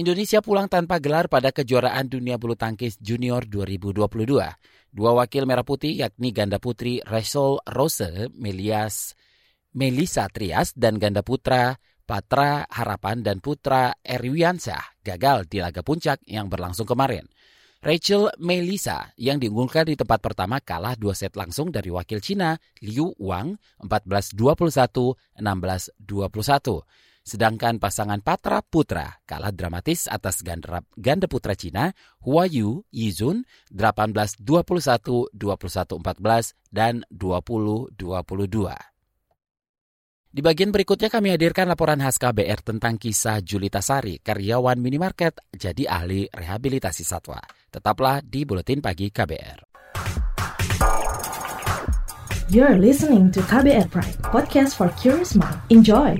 Indonesia 0.02 0.42
pulang 0.42 0.66
tanpa 0.66 0.98
gelar 0.98 1.30
pada 1.30 1.54
kejuaraan 1.54 2.10
dunia 2.10 2.42
bulu 2.42 2.58
tangkis 2.58 2.98
junior 2.98 3.46
2022. 3.46 4.02
Dua 4.90 5.12
wakil 5.14 5.46
merah 5.46 5.62
putih 5.62 5.94
yakni 5.94 6.34
ganda 6.34 6.58
putri 6.58 7.06
Rachel 7.06 7.62
Rose 7.70 8.34
Melias 8.34 9.14
Melisa 9.78 10.26
Trias 10.34 10.74
dan 10.74 10.98
ganda 10.98 11.22
putra 11.22 11.78
Patra 12.02 12.66
Harapan 12.66 13.22
dan 13.22 13.46
putra 13.46 13.94
Erwiansyah 14.02 15.06
gagal 15.06 15.46
di 15.46 15.62
laga 15.62 15.86
puncak 15.86 16.26
yang 16.26 16.50
berlangsung 16.50 16.90
kemarin. 16.90 17.30
Rachel 17.86 18.34
Melisa 18.42 19.14
yang 19.22 19.38
diunggulkan 19.38 19.86
di 19.86 19.94
tempat 19.94 20.18
pertama 20.18 20.58
kalah 20.66 20.98
dua 20.98 21.14
set 21.14 21.38
langsung 21.38 21.70
dari 21.70 21.94
wakil 21.94 22.18
Cina 22.26 22.58
Liu 22.82 23.14
Wang 23.22 23.54
14-21, 23.86 24.34
16-21. 25.38 27.11
Sedangkan 27.22 27.78
pasangan 27.78 28.18
Patra 28.26 28.66
Putra 28.66 29.22
kalah 29.30 29.54
dramatis 29.54 30.10
atas 30.10 30.42
ganda, 30.42 30.82
ganda 30.98 31.30
putra 31.30 31.54
Cina 31.54 31.94
Huayu 32.26 32.82
Yizun 32.90 33.46
18-21, 33.70 35.30
21-14, 35.30 36.58
dan 36.74 37.06
20-22. 37.14 37.94
Di 40.32 40.40
bagian 40.40 40.72
berikutnya 40.72 41.12
kami 41.12 41.36
hadirkan 41.36 41.68
laporan 41.68 42.00
khas 42.00 42.16
KBR 42.16 42.64
tentang 42.64 42.96
kisah 42.96 43.44
Julita 43.44 43.84
Sari, 43.84 44.16
karyawan 44.24 44.80
minimarket 44.80 45.44
jadi 45.52 45.92
ahli 45.92 46.32
rehabilitasi 46.32 47.04
satwa. 47.04 47.44
Tetaplah 47.68 48.24
di 48.24 48.48
Buletin 48.48 48.80
Pagi 48.80 49.12
KBR. 49.12 49.60
You're 52.48 52.80
listening 52.80 53.32
to 53.36 53.44
KBR 53.44 53.92
Pride, 53.92 54.20
podcast 54.28 54.80
for 54.80 54.88
curious 54.96 55.36
mind. 55.36 55.60
Enjoy! 55.68 56.20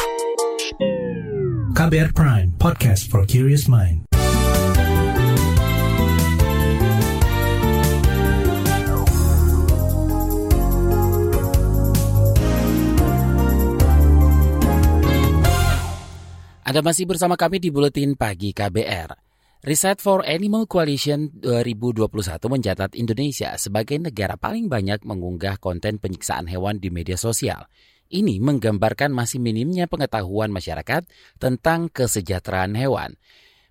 KBR 1.81 2.13
Prime, 2.13 2.53
podcast 2.61 3.09
for 3.09 3.25
curious 3.25 3.65
mind. 3.65 4.05
Anda 16.61 16.85
masih 16.85 17.09
bersama 17.09 17.33
kami 17.33 17.57
di 17.57 17.73
Buletin 17.73 18.13
Pagi 18.13 18.53
KBR. 18.53 19.17
Riset 19.65 20.05
for 20.05 20.21
Animal 20.21 20.69
Coalition 20.69 21.33
2021 21.41 22.05
mencatat 22.45 22.93
Indonesia 22.93 23.57
sebagai 23.57 23.97
negara 23.97 24.37
paling 24.37 24.69
banyak 24.69 25.01
mengunggah 25.01 25.57
konten 25.57 25.97
penyiksaan 25.97 26.45
hewan 26.45 26.77
di 26.77 26.93
media 26.93 27.17
sosial. 27.17 27.65
Ini 28.11 28.43
menggambarkan 28.43 29.15
masih 29.15 29.39
minimnya 29.39 29.87
pengetahuan 29.87 30.51
masyarakat 30.51 31.07
tentang 31.39 31.87
kesejahteraan 31.87 32.75
hewan. 32.75 33.15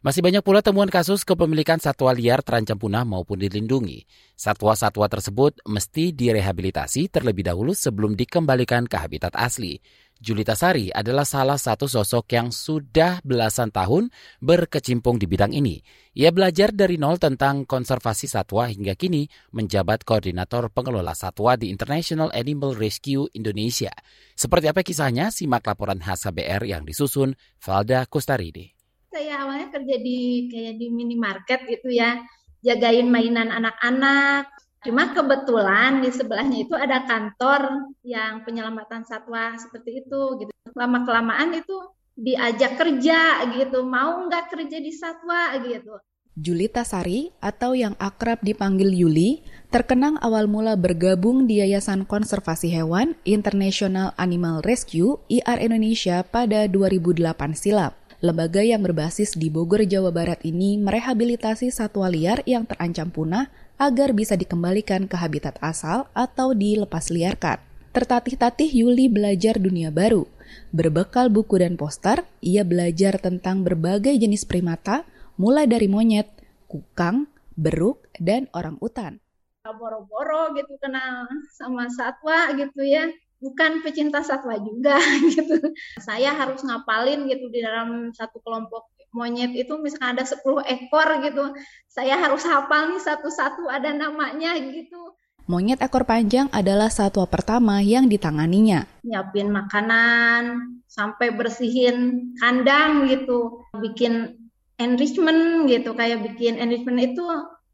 Masih 0.01 0.25
banyak 0.25 0.41
pula 0.41 0.65
temuan 0.65 0.89
kasus 0.89 1.29
kepemilikan 1.29 1.77
satwa 1.77 2.17
liar 2.17 2.41
terancam 2.41 2.81
punah 2.81 3.05
maupun 3.05 3.37
dilindungi. 3.37 4.09
Satwa-satwa 4.33 5.13
tersebut 5.13 5.61
mesti 5.69 6.17
direhabilitasi 6.17 7.13
terlebih 7.13 7.45
dahulu 7.45 7.77
sebelum 7.77 8.17
dikembalikan 8.17 8.89
ke 8.89 8.97
habitat 8.97 9.37
asli. 9.37 9.85
Julita 10.21 10.53
Sari 10.53 10.93
adalah 10.93 11.25
salah 11.25 11.57
satu 11.57 11.89
sosok 11.89 12.29
yang 12.37 12.53
sudah 12.53 13.25
belasan 13.25 13.73
tahun 13.73 14.13
berkecimpung 14.45 15.17
di 15.17 15.25
bidang 15.25 15.57
ini. 15.57 15.81
Ia 16.13 16.29
belajar 16.29 16.77
dari 16.77 17.01
nol 17.01 17.17
tentang 17.17 17.65
konservasi 17.65 18.29
satwa 18.29 18.69
hingga 18.69 18.93
kini 19.01 19.25
menjabat 19.57 20.05
koordinator 20.05 20.69
pengelola 20.69 21.17
satwa 21.17 21.57
di 21.57 21.73
International 21.73 22.29
Animal 22.37 22.77
Rescue 22.77 23.33
Indonesia. 23.33 23.89
Seperti 24.37 24.69
apa 24.69 24.85
kisahnya? 24.85 25.33
Simak 25.33 25.65
laporan 25.65 26.05
khas 26.05 26.29
KBR 26.29 26.69
yang 26.69 26.85
disusun 26.85 27.33
Valda 27.57 28.05
Kustaridi. 28.05 28.77
Saya 29.09 29.49
awalnya 29.49 29.73
kerja 29.73 29.97
di 30.05 30.53
kayak 30.53 30.77
di 30.77 30.87
minimarket 30.93 31.65
gitu 31.65 31.97
ya, 31.97 32.21
jagain 32.61 33.09
mainan 33.09 33.49
anak-anak. 33.49 34.53
Cuma 34.81 35.13
kebetulan 35.13 36.01
di 36.01 36.09
sebelahnya 36.09 36.65
itu 36.65 36.73
ada 36.73 37.05
kantor 37.05 37.93
yang 38.01 38.41
penyelamatan 38.49 39.05
satwa 39.05 39.53
seperti 39.61 40.05
itu 40.07 40.21
gitu. 40.41 40.53
Lama 40.73 41.05
kelamaan 41.05 41.53
itu 41.53 41.77
diajak 42.17 42.81
kerja 42.81 43.45
gitu, 43.61 43.85
mau 43.85 44.25
nggak 44.25 44.49
kerja 44.49 44.81
di 44.81 44.93
satwa 44.93 45.53
gitu. 45.61 46.01
Julita 46.41 46.87
Sari 46.87 47.29
atau 47.45 47.77
yang 47.77 47.93
akrab 48.01 48.41
dipanggil 48.41 48.97
Yuli 48.97 49.45
terkenang 49.69 50.17
awal 50.25 50.49
mula 50.49 50.73
bergabung 50.79 51.45
di 51.45 51.61
Yayasan 51.61 52.09
Konservasi 52.09 52.73
Hewan 52.73 53.13
International 53.29 54.17
Animal 54.17 54.65
Rescue 54.65 55.21
IR 55.29 55.61
Indonesia 55.61 56.25
pada 56.25 56.65
2008 56.65 57.53
silam. 57.53 58.00
Lembaga 58.21 58.61
yang 58.61 58.85
berbasis 58.85 59.33
di 59.33 59.49
Bogor, 59.49 59.81
Jawa 59.89 60.13
Barat 60.13 60.45
ini 60.45 60.77
merehabilitasi 60.77 61.73
satwa 61.73 62.05
liar 62.13 62.45
yang 62.45 62.69
terancam 62.69 63.09
punah 63.09 63.49
agar 63.81 64.13
bisa 64.13 64.37
dikembalikan 64.37 65.09
ke 65.09 65.17
habitat 65.17 65.57
asal 65.65 66.05
atau 66.13 66.53
dilepas 66.53 67.09
liarkan. 67.09 67.57
Tertatih-tatih 67.97 68.69
Yuli 68.77 69.09
belajar 69.09 69.57
dunia 69.57 69.89
baru. 69.89 70.29
Berbekal 70.69 71.33
buku 71.33 71.65
dan 71.65 71.81
poster, 71.81 72.29
ia 72.45 72.61
belajar 72.61 73.17
tentang 73.17 73.65
berbagai 73.65 74.13
jenis 74.13 74.45
primata, 74.45 75.09
mulai 75.41 75.65
dari 75.65 75.89
monyet, 75.89 76.29
kukang, 76.69 77.25
beruk, 77.57 78.05
dan 78.21 78.53
orang 78.53 78.77
utan. 78.85 79.17
Boro-boro 79.65 80.53
gitu 80.61 80.77
kenal 80.77 81.25
sama 81.57 81.89
satwa 81.89 82.53
gitu 82.53 82.85
ya 82.85 83.09
bukan 83.41 83.81
pecinta 83.81 84.21
satwa 84.21 84.57
juga 84.61 85.01
gitu. 85.35 85.59
Saya 85.99 86.37
harus 86.37 86.61
ngapalin 86.63 87.27
gitu 87.27 87.49
di 87.49 87.65
dalam 87.65 88.13
satu 88.13 88.39
kelompok 88.45 88.93
monyet 89.11 89.51
itu 89.59 89.75
misalkan 89.83 90.15
ada 90.15 90.25
10 90.25 90.45
ekor 90.65 91.09
gitu. 91.27 91.45
Saya 91.91 92.15
harus 92.21 92.47
hafal 92.47 92.95
nih 92.95 93.03
satu-satu 93.03 93.67
ada 93.67 93.91
namanya 93.91 94.55
gitu. 94.61 95.19
Monyet 95.51 95.83
ekor 95.83 96.07
panjang 96.07 96.47
adalah 96.55 96.87
satwa 96.87 97.27
pertama 97.27 97.83
yang 97.83 98.07
ditanganinya. 98.07 98.87
Nyiapin 99.03 99.51
makanan, 99.51 100.43
sampai 100.87 101.35
bersihin 101.35 102.31
kandang 102.39 103.11
gitu. 103.11 103.67
Bikin 103.75 104.39
enrichment 104.79 105.67
gitu, 105.67 105.91
kayak 105.99 106.23
bikin 106.23 106.55
enrichment 106.55 107.03
itu 107.03 107.27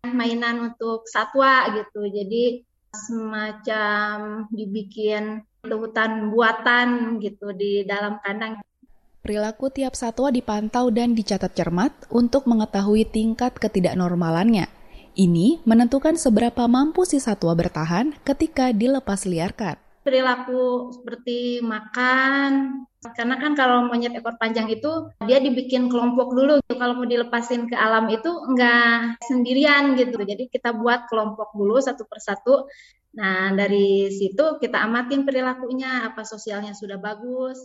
mainan 0.09 0.73
untuk 0.73 1.05
satwa 1.05 1.69
gitu. 1.77 2.09
Jadi 2.09 2.65
semacam 2.97 4.49
dibikin 4.49 5.45
hutan 5.75 6.31
buatan 6.31 7.19
gitu 7.19 7.51
di 7.51 7.83
dalam 7.83 8.23
kandang. 8.23 8.63
Perilaku 9.27 9.75
tiap 9.75 9.99
satwa 9.99 10.31
dipantau 10.31 10.87
dan 10.95 11.19
dicatat 11.19 11.51
cermat 11.51 11.91
untuk 12.15 12.47
mengetahui 12.47 13.11
tingkat 13.11 13.59
ketidaknormalannya. 13.59 14.71
Ini 15.19 15.67
menentukan 15.67 16.15
seberapa 16.15 16.71
mampu 16.71 17.03
si 17.03 17.19
satwa 17.19 17.59
bertahan 17.59 18.15
ketika 18.23 18.71
dilepas 18.71 19.27
liarkan. 19.27 19.83
Perilaku 20.07 20.95
seperti 20.95 21.59
makan, 21.59 22.87
karena 23.15 23.35
kan 23.43 23.59
kalau 23.59 23.91
monyet 23.91 24.15
ekor 24.15 24.39
panjang 24.39 24.71
itu 24.71 25.11
dia 25.27 25.43
dibikin 25.43 25.91
kelompok 25.91 26.31
dulu. 26.31 26.63
Kalau 26.71 26.95
mau 26.95 27.07
dilepasin 27.11 27.67
ke 27.67 27.75
alam 27.75 28.07
itu 28.07 28.31
enggak 28.31 29.19
sendirian 29.27 29.99
gitu. 29.99 30.23
Jadi 30.23 30.47
kita 30.47 30.71
buat 30.75 31.11
kelompok 31.11 31.55
dulu 31.59 31.83
satu 31.83 32.07
persatu 32.07 32.71
Nah, 33.17 33.57
dari 33.57 34.13
situ 34.13 34.61
kita 34.61 34.85
amatin 34.85 35.25
perilakunya, 35.25 36.05
apa 36.05 36.21
sosialnya 36.21 36.77
sudah 36.77 37.01
bagus. 37.01 37.57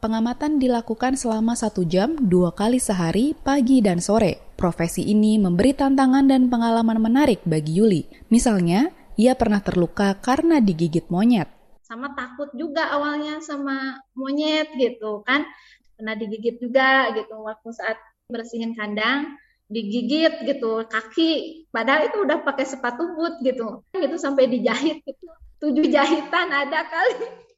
Pengamatan 0.00 0.60
dilakukan 0.60 1.16
selama 1.16 1.56
satu 1.56 1.84
jam, 1.88 2.16
dua 2.20 2.52
kali 2.52 2.76
sehari, 2.76 3.32
pagi 3.32 3.80
dan 3.80 4.00
sore. 4.00 4.40
Profesi 4.60 5.08
ini 5.08 5.40
memberi 5.40 5.72
tantangan 5.72 6.28
dan 6.28 6.52
pengalaman 6.52 7.00
menarik 7.00 7.40
bagi 7.48 7.80
Yuli. 7.80 8.08
Misalnya, 8.28 8.92
ia 9.16 9.32
pernah 9.36 9.64
terluka 9.64 10.16
karena 10.20 10.60
digigit 10.60 11.08
monyet. 11.08 11.48
Sama 11.84 12.12
takut 12.12 12.52
juga 12.52 12.92
awalnya 12.92 13.40
sama 13.40 14.04
monyet 14.12 14.68
gitu 14.76 15.24
kan. 15.24 15.48
Pernah 15.96 16.16
digigit 16.16 16.60
juga 16.60 17.12
gitu 17.16 17.40
waktu 17.40 17.68
saat 17.72 17.96
bersihin 18.28 18.72
kandang 18.76 19.36
digigit 19.70 20.42
gitu 20.44 20.84
kaki 20.90 21.64
padahal 21.70 22.10
itu 22.10 22.18
udah 22.26 22.42
pakai 22.42 22.66
sepatu 22.66 23.14
boot 23.14 23.38
gitu 23.46 23.86
gitu 23.94 24.16
sampai 24.18 24.50
dijahit 24.50 24.98
gitu 25.06 25.26
tujuh 25.62 25.86
jahitan 25.86 26.50
ada 26.50 26.84
kali 26.90 27.48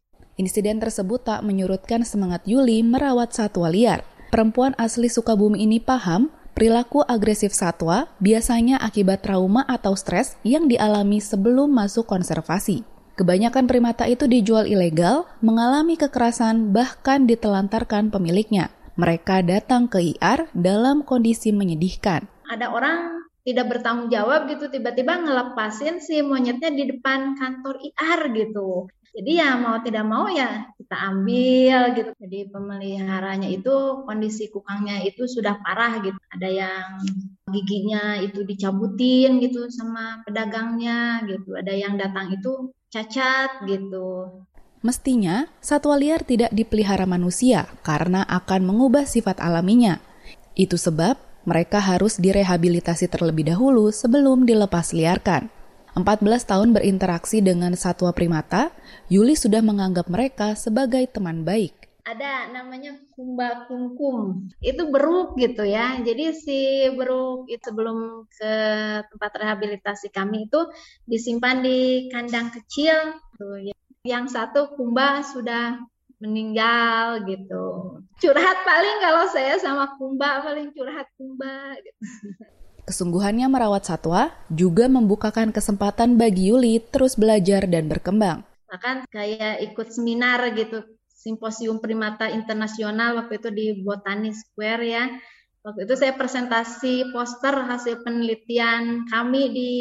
Insiden 0.40 0.80
tersebut 0.80 1.28
tak 1.28 1.44
menyurutkan 1.44 2.08
semangat 2.08 2.48
Yuli 2.48 2.80
merawat 2.80 3.36
satwa 3.36 3.68
liar. 3.68 4.00
Perempuan 4.32 4.72
asli 4.80 5.12
Sukabumi 5.12 5.60
ini 5.60 5.76
paham 5.76 6.32
perilaku 6.56 7.04
agresif 7.04 7.52
satwa 7.52 8.08
biasanya 8.16 8.80
akibat 8.80 9.20
trauma 9.20 9.60
atau 9.68 9.92
stres 9.92 10.40
yang 10.40 10.72
dialami 10.72 11.20
sebelum 11.20 11.68
masuk 11.68 12.08
konservasi. 12.08 12.80
Kebanyakan 13.12 13.68
primata 13.68 14.08
itu 14.08 14.24
dijual 14.24 14.64
ilegal, 14.64 15.28
mengalami 15.44 16.00
kekerasan, 16.00 16.72
bahkan 16.72 17.28
ditelantarkan 17.28 18.08
pemiliknya. 18.08 18.72
Mereka 18.92 19.40
datang 19.48 19.88
ke 19.88 19.98
IR 20.16 20.52
dalam 20.52 21.00
kondisi 21.00 21.48
menyedihkan. 21.48 22.28
Ada 22.44 22.68
orang 22.68 23.24
tidak 23.42 23.72
bertanggung 23.72 24.12
jawab 24.12 24.46
gitu, 24.52 24.68
tiba-tiba 24.68 25.18
ngelepasin 25.18 25.98
si 25.98 26.20
monyetnya 26.20 26.70
di 26.70 26.84
depan 26.92 27.34
kantor 27.34 27.80
IR 27.80 28.20
gitu. 28.36 28.86
Jadi 29.12 29.44
ya 29.44 29.60
mau 29.60 29.76
tidak 29.84 30.08
mau 30.08 30.24
ya 30.24 30.72
kita 30.76 30.96
ambil 30.96 31.92
gitu. 31.92 32.10
Jadi 32.16 32.48
pemeliharanya 32.48 33.48
itu 33.48 34.04
kondisi 34.08 34.48
kukangnya 34.48 35.04
itu 35.04 35.28
sudah 35.28 35.60
parah 35.60 36.00
gitu. 36.00 36.16
Ada 36.32 36.48
yang 36.48 36.88
giginya 37.52 38.16
itu 38.24 38.40
dicabutin 38.40 39.36
gitu 39.44 39.68
sama 39.68 40.24
pedagangnya 40.24 41.28
gitu. 41.28 41.52
Ada 41.52 41.72
yang 41.76 42.00
datang 42.00 42.32
itu 42.32 42.72
cacat 42.88 43.68
gitu. 43.68 44.32
Mestinya, 44.82 45.46
satwa 45.62 45.94
liar 45.94 46.26
tidak 46.26 46.50
dipelihara 46.50 47.06
manusia 47.06 47.70
karena 47.86 48.26
akan 48.26 48.66
mengubah 48.66 49.06
sifat 49.06 49.38
alaminya. 49.38 50.02
Itu 50.58 50.74
sebab 50.74 51.14
mereka 51.46 51.78
harus 51.78 52.18
direhabilitasi 52.18 53.06
terlebih 53.06 53.46
dahulu 53.46 53.94
sebelum 53.94 54.42
dilepas 54.42 54.90
liarkan. 54.90 55.46
14 55.94 56.50
tahun 56.50 56.74
berinteraksi 56.74 57.38
dengan 57.38 57.78
satwa 57.78 58.10
primata, 58.10 58.74
Yuli 59.06 59.38
sudah 59.38 59.62
menganggap 59.62 60.10
mereka 60.10 60.58
sebagai 60.58 61.06
teman 61.06 61.46
baik. 61.46 61.78
Ada 62.02 62.50
namanya 62.50 62.98
kumba 63.14 63.70
kungkum. 63.70 64.50
Itu 64.58 64.90
beruk 64.90 65.38
gitu 65.38 65.62
ya. 65.62 66.02
Jadi 66.02 66.34
si 66.34 66.90
beruk 66.90 67.46
itu 67.46 67.62
sebelum 67.62 68.26
ke 68.26 68.54
tempat 69.06 69.30
rehabilitasi 69.38 70.10
kami 70.10 70.50
itu 70.50 70.66
disimpan 71.06 71.62
di 71.62 72.10
kandang 72.10 72.50
kecil. 72.50 73.22
Tuh 73.38 73.62
yang 74.02 74.26
satu 74.26 74.74
kumba 74.74 75.22
sudah 75.22 75.78
meninggal 76.18 77.22
gitu. 77.26 77.66
Curhat 78.18 78.58
paling 78.66 78.98
kalau 78.98 79.30
saya 79.30 79.54
sama 79.62 79.94
kumba 79.94 80.42
paling 80.42 80.74
curhat 80.74 81.06
kumba 81.14 81.78
gitu. 81.78 82.02
Kesungguhannya 82.82 83.46
merawat 83.46 83.86
satwa 83.86 84.34
juga 84.50 84.90
membukakan 84.90 85.54
kesempatan 85.54 86.18
bagi 86.18 86.50
Yuli 86.50 86.82
terus 86.82 87.14
belajar 87.14 87.70
dan 87.70 87.86
berkembang. 87.86 88.42
Bahkan 88.66 89.06
kayak 89.06 89.62
ikut 89.70 89.94
seminar 89.94 90.50
gitu, 90.58 90.82
simposium 91.06 91.78
primata 91.78 92.26
internasional 92.26 93.22
waktu 93.22 93.38
itu 93.38 93.48
di 93.54 93.66
Botani 93.86 94.34
Square 94.34 94.82
ya. 94.82 95.06
Waktu 95.62 95.86
itu 95.86 95.94
saya 95.94 96.18
presentasi 96.18 97.14
poster 97.14 97.54
hasil 97.54 98.02
penelitian 98.02 99.06
kami 99.06 99.42
di 99.54 99.72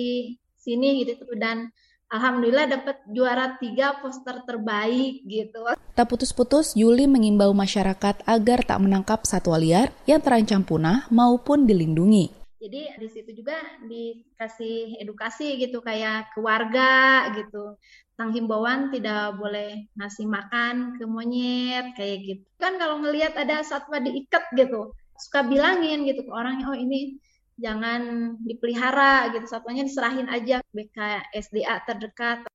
sini 0.61 1.01
gitu 1.01 1.25
dan 1.41 1.73
Alhamdulillah 2.11 2.67
dapat 2.67 3.07
juara 3.07 3.55
tiga 3.55 3.95
poster 4.03 4.43
terbaik 4.43 5.23
gitu. 5.23 5.63
Tak 5.95 6.11
putus-putus, 6.11 6.75
Yuli 6.75 7.07
mengimbau 7.07 7.55
masyarakat 7.55 8.27
agar 8.27 8.59
tak 8.67 8.83
menangkap 8.83 9.23
satwa 9.23 9.55
liar 9.55 9.95
yang 10.03 10.19
terancam 10.19 10.59
punah 10.59 11.07
maupun 11.07 11.63
dilindungi. 11.63 12.35
Jadi 12.59 12.99
di 12.99 13.07
situ 13.07 13.31
juga 13.31 13.55
dikasih 13.87 14.99
edukasi 14.99 15.55
gitu 15.55 15.79
kayak 15.79 16.35
ke 16.35 16.43
warga 16.43 17.31
gitu. 17.31 17.79
Tentang 18.13 18.35
himbauan 18.35 18.91
tidak 18.91 19.39
boleh 19.39 19.87
ngasih 19.95 20.27
makan 20.27 20.99
ke 20.99 21.07
monyet 21.07 21.95
kayak 21.95 22.27
gitu. 22.27 22.43
Kan 22.59 22.75
kalau 22.75 22.99
ngelihat 22.99 23.39
ada 23.39 23.63
satwa 23.63 24.03
diikat 24.03 24.51
gitu, 24.59 24.91
suka 25.15 25.47
bilangin 25.47 26.03
gitu 26.03 26.27
ke 26.27 26.31
orang 26.35 26.59
oh 26.67 26.75
ini 26.75 27.23
jangan 27.61 28.33
dipelihara 28.41 29.29
gitu 29.37 29.45
satwanya 29.45 29.85
diserahin 29.85 30.27
aja 30.27 30.65
BKSDA 30.73 31.75
terdekat. 31.85 32.49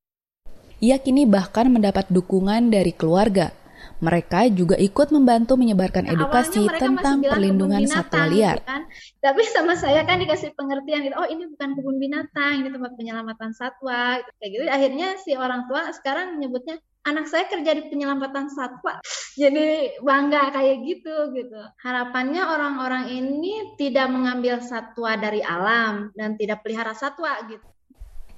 Ia 0.82 1.00
kini 1.00 1.24
bahkan 1.24 1.72
mendapat 1.72 2.10
dukungan 2.12 2.68
dari 2.68 2.92
keluarga. 2.92 3.54
Mereka 3.96 4.52
juga 4.52 4.76
ikut 4.76 5.08
membantu 5.08 5.56
menyebarkan 5.56 6.04
nah, 6.04 6.12
edukasi 6.12 6.68
tentang 6.68 7.24
perlindungan 7.24 7.80
satwa 7.88 8.28
liar. 8.28 8.60
Gitu 8.60 8.68
kan? 8.68 8.82
Tapi 9.24 9.42
sama 9.48 9.72
saya 9.72 10.04
kan 10.04 10.20
dikasih 10.20 10.52
pengertian 10.52 11.00
gitu, 11.08 11.16
oh 11.16 11.24
ini 11.24 11.48
bukan 11.48 11.72
kebun 11.80 11.96
binatang, 11.96 12.60
ini 12.60 12.68
tempat 12.68 12.92
penyelamatan 12.92 13.56
satwa. 13.56 14.20
Gitu. 14.20 14.30
Kayak 14.36 14.50
gitu. 14.52 14.62
Akhirnya 14.68 15.08
si 15.16 15.32
orang 15.32 15.64
tua 15.64 15.88
sekarang 15.96 16.36
menyebutnya 16.36 16.76
anak 17.06 17.30
saya 17.30 17.46
kerja 17.46 17.70
di 17.78 17.86
penyelamatan 17.86 18.50
satwa 18.50 18.98
jadi 19.38 19.94
bangga 20.02 20.50
kayak 20.50 20.76
gitu 20.82 21.14
gitu 21.38 21.60
harapannya 21.78 22.42
orang-orang 22.42 23.14
ini 23.14 23.78
tidak 23.78 24.10
mengambil 24.10 24.58
satwa 24.58 25.14
dari 25.14 25.40
alam 25.40 26.10
dan 26.18 26.34
tidak 26.34 26.66
pelihara 26.66 26.92
satwa 26.92 27.38
gitu 27.46 27.64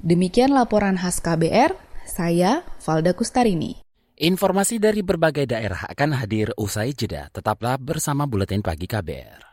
demikian 0.05 0.53
laporan 0.53 1.01
khas 1.01 1.25
KBR 1.25 1.73
saya 2.05 2.63
Valda 2.85 3.17
Kustarini 3.17 3.81
Informasi 4.19 4.83
dari 4.83 4.99
berbagai 4.99 5.47
daerah 5.47 5.87
akan 5.87 6.19
hadir 6.19 6.51
usai 6.59 6.91
jeda. 6.91 7.31
Tetaplah 7.31 7.79
bersama 7.79 8.27
Buletin 8.27 8.59
Pagi 8.59 8.91
KBR. 8.91 9.47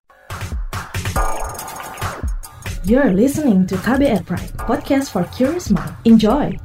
You're 2.82 3.14
listening 3.14 3.70
to 3.70 3.78
KBR 3.78 4.26
Pride, 4.26 4.58
podcast 4.58 5.14
for 5.14 5.22
curious 5.30 5.70
mind. 5.70 5.94
Enjoy! 6.10 6.58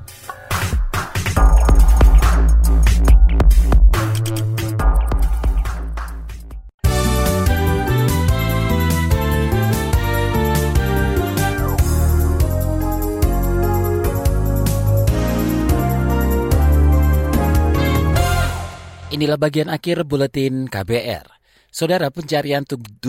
Inilah 19.21 19.37
bagian 19.37 19.69
akhir 19.69 20.09
buletin 20.09 20.65
KBR. 20.65 21.29
Saudara 21.69 22.09
pencarian 22.09 22.65
17 22.65 23.05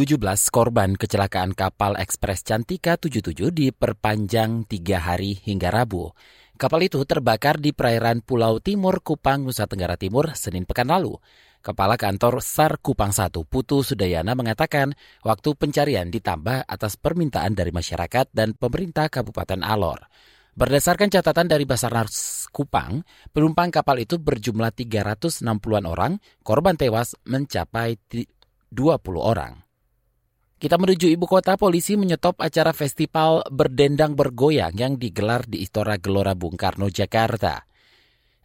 korban 0.52 1.00
kecelakaan 1.00 1.56
kapal 1.56 1.95
Ekspres 1.95 2.43
Cantika 2.43 3.00
77 3.00 3.32
diperpanjang 3.47 4.67
tiga 4.67 5.00
hari 5.00 5.39
hingga 5.39 5.71
Rabu. 5.71 6.12
Kapal 6.60 6.84
itu 6.84 7.00
terbakar 7.08 7.63
di 7.63 7.71
perairan 7.71 8.19
Pulau 8.19 8.60
Timur 8.60 9.00
Kupang, 9.00 9.47
Nusa 9.47 9.71
Tenggara 9.71 9.95
Timur, 9.95 10.36
Senin 10.36 10.67
pekan 10.67 10.91
lalu. 10.91 11.15
Kepala 11.63 11.95
Kantor 11.95 12.43
SAR 12.43 12.84
Kupang 12.84 13.15
1 13.15 13.32
Putu 13.47 13.80
Sudayana 13.80 14.36
mengatakan 14.36 14.91
waktu 15.24 15.56
pencarian 15.56 16.12
ditambah 16.12 16.67
atas 16.67 17.00
permintaan 17.00 17.56
dari 17.56 17.71
masyarakat 17.71 18.36
dan 18.36 18.52
pemerintah 18.52 19.08
Kabupaten 19.08 19.63
Alor. 19.63 20.12
Berdasarkan 20.52 21.08
catatan 21.08 21.48
dari 21.48 21.64
Basarnas 21.64 22.44
Kupang, 22.52 23.08
penumpang 23.32 23.72
kapal 23.72 24.04
itu 24.04 24.20
berjumlah 24.20 24.76
360-an 24.76 25.88
orang, 25.88 26.20
korban 26.44 26.76
tewas 26.76 27.16
mencapai 27.24 27.96
20 28.04 28.76
orang. 29.16 29.64
Kita 30.62 30.76
menuju 30.78 31.08
ibu 31.08 31.26
kota, 31.26 31.56
polisi 31.56 31.96
menyetop 31.96 32.38
acara 32.44 32.76
festival 32.76 33.48
berdendang 33.48 34.14
bergoyang 34.14 34.76
yang 34.76 34.94
digelar 35.00 35.48
di 35.48 35.64
Istora 35.64 35.96
Gelora 35.98 36.36
Bung 36.36 36.60
Karno, 36.60 36.92
Jakarta. 36.92 37.64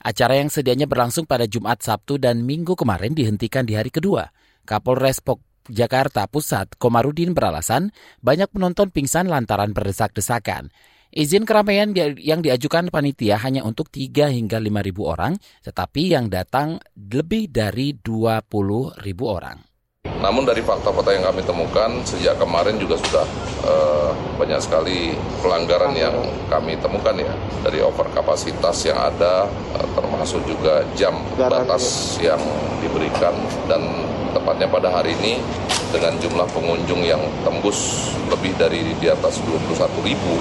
Acara 0.00 0.38
yang 0.38 0.48
sedianya 0.48 0.86
berlangsung 0.86 1.26
pada 1.26 1.50
Jumat, 1.50 1.82
Sabtu, 1.82 2.22
dan 2.22 2.46
Minggu 2.46 2.78
kemarin 2.78 3.12
dihentikan 3.12 3.66
di 3.66 3.74
hari 3.74 3.90
kedua. 3.90 4.30
Kapolres 4.62 5.18
Pok 5.20 5.66
Jakarta 5.66 6.30
Pusat, 6.30 6.78
Komarudin 6.78 7.34
beralasan 7.34 7.90
banyak 8.22 8.48
penonton 8.54 8.94
pingsan 8.94 9.26
lantaran 9.26 9.74
berdesak-desakan. 9.74 10.70
Izin 11.16 11.48
keramaian 11.48 11.96
yang 12.20 12.44
diajukan 12.44 12.92
panitia 12.92 13.40
hanya 13.40 13.64
untuk 13.64 13.88
3 13.88 14.36
hingga 14.36 14.60
5 14.60 14.68
ribu 14.84 15.08
orang, 15.08 15.32
tetapi 15.64 16.12
yang 16.12 16.28
datang 16.28 16.76
lebih 16.92 17.48
dari 17.48 17.96
20 17.96 18.44
ribu 19.00 19.24
orang. 19.24 19.56
Namun 20.20 20.44
dari 20.44 20.60
fakta-fakta 20.60 21.16
yang 21.16 21.24
kami 21.24 21.40
temukan 21.40 22.04
sejak 22.04 22.36
kemarin 22.36 22.76
juga 22.76 23.00
sudah 23.00 23.24
uh, 23.64 24.12
banyak 24.36 24.60
sekali 24.60 25.16
pelanggaran 25.40 25.96
yang 25.96 26.12
kami 26.52 26.76
temukan 26.84 27.16
ya 27.16 27.32
dari 27.64 27.80
over 27.80 28.12
kapasitas 28.12 28.84
yang 28.84 29.00
ada 29.00 29.48
uh, 29.48 29.88
termasuk 29.96 30.44
juga 30.44 30.84
jam 31.00 31.16
batas 31.40 32.20
yang 32.20 32.40
diberikan 32.84 33.32
dan 33.64 33.80
tepatnya 34.36 34.68
pada 34.68 34.92
hari 34.92 35.16
ini 35.24 35.40
dengan 35.96 36.12
jumlah 36.20 36.48
pengunjung 36.52 37.00
yang 37.08 37.24
tembus 37.40 38.12
lebih 38.28 38.52
dari 38.60 38.92
di 39.00 39.08
atas 39.08 39.40
21 39.48 39.80
ribu 40.04 40.36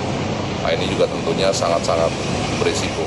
Nah 0.65 0.73
ini 0.73 0.89
juga 0.89 1.05
tentunya 1.05 1.53
sangat-sangat 1.53 2.09
berisiko. 2.57 3.05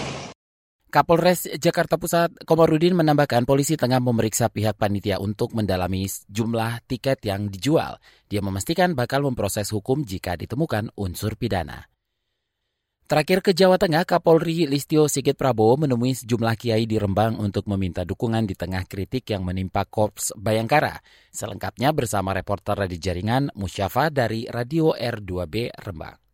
Kapolres 0.94 1.42
Jakarta 1.58 1.98
Pusat 1.98 2.46
Komarudin 2.46 2.94
menambahkan 2.94 3.42
polisi 3.42 3.74
tengah 3.74 3.98
memeriksa 3.98 4.46
pihak 4.46 4.78
panitia 4.78 5.18
untuk 5.18 5.58
mendalami 5.58 6.06
jumlah 6.30 6.86
tiket 6.86 7.18
yang 7.26 7.50
dijual. 7.50 7.98
Dia 8.30 8.46
memastikan 8.46 8.94
bakal 8.94 9.26
memproses 9.26 9.74
hukum 9.74 10.06
jika 10.06 10.38
ditemukan 10.38 10.94
unsur 10.94 11.34
pidana. 11.34 11.90
Terakhir 13.10 13.42
ke 13.42 13.50
Jawa 13.50 13.74
Tengah, 13.74 14.06
Kapolri 14.06 14.70
Listio 14.70 15.10
Sigit 15.10 15.34
Prabowo 15.34 15.82
menemui 15.82 16.14
sejumlah 16.14 16.54
kiai 16.54 16.86
di 16.86 16.94
Rembang 16.94 17.42
untuk 17.42 17.66
meminta 17.66 18.06
dukungan 18.06 18.46
di 18.46 18.54
tengah 18.54 18.86
kritik 18.86 19.34
yang 19.34 19.42
menimpa 19.42 19.82
Korps 19.82 20.30
Bayangkara. 20.38 20.94
Selengkapnya 21.34 21.90
bersama 21.90 22.30
reporter 22.38 22.86
di 22.86 23.02
jaringan 23.02 23.50
Musyafa 23.58 24.14
dari 24.14 24.46
Radio 24.46 24.94
R2B 24.94 25.74
Rembang. 25.74 26.27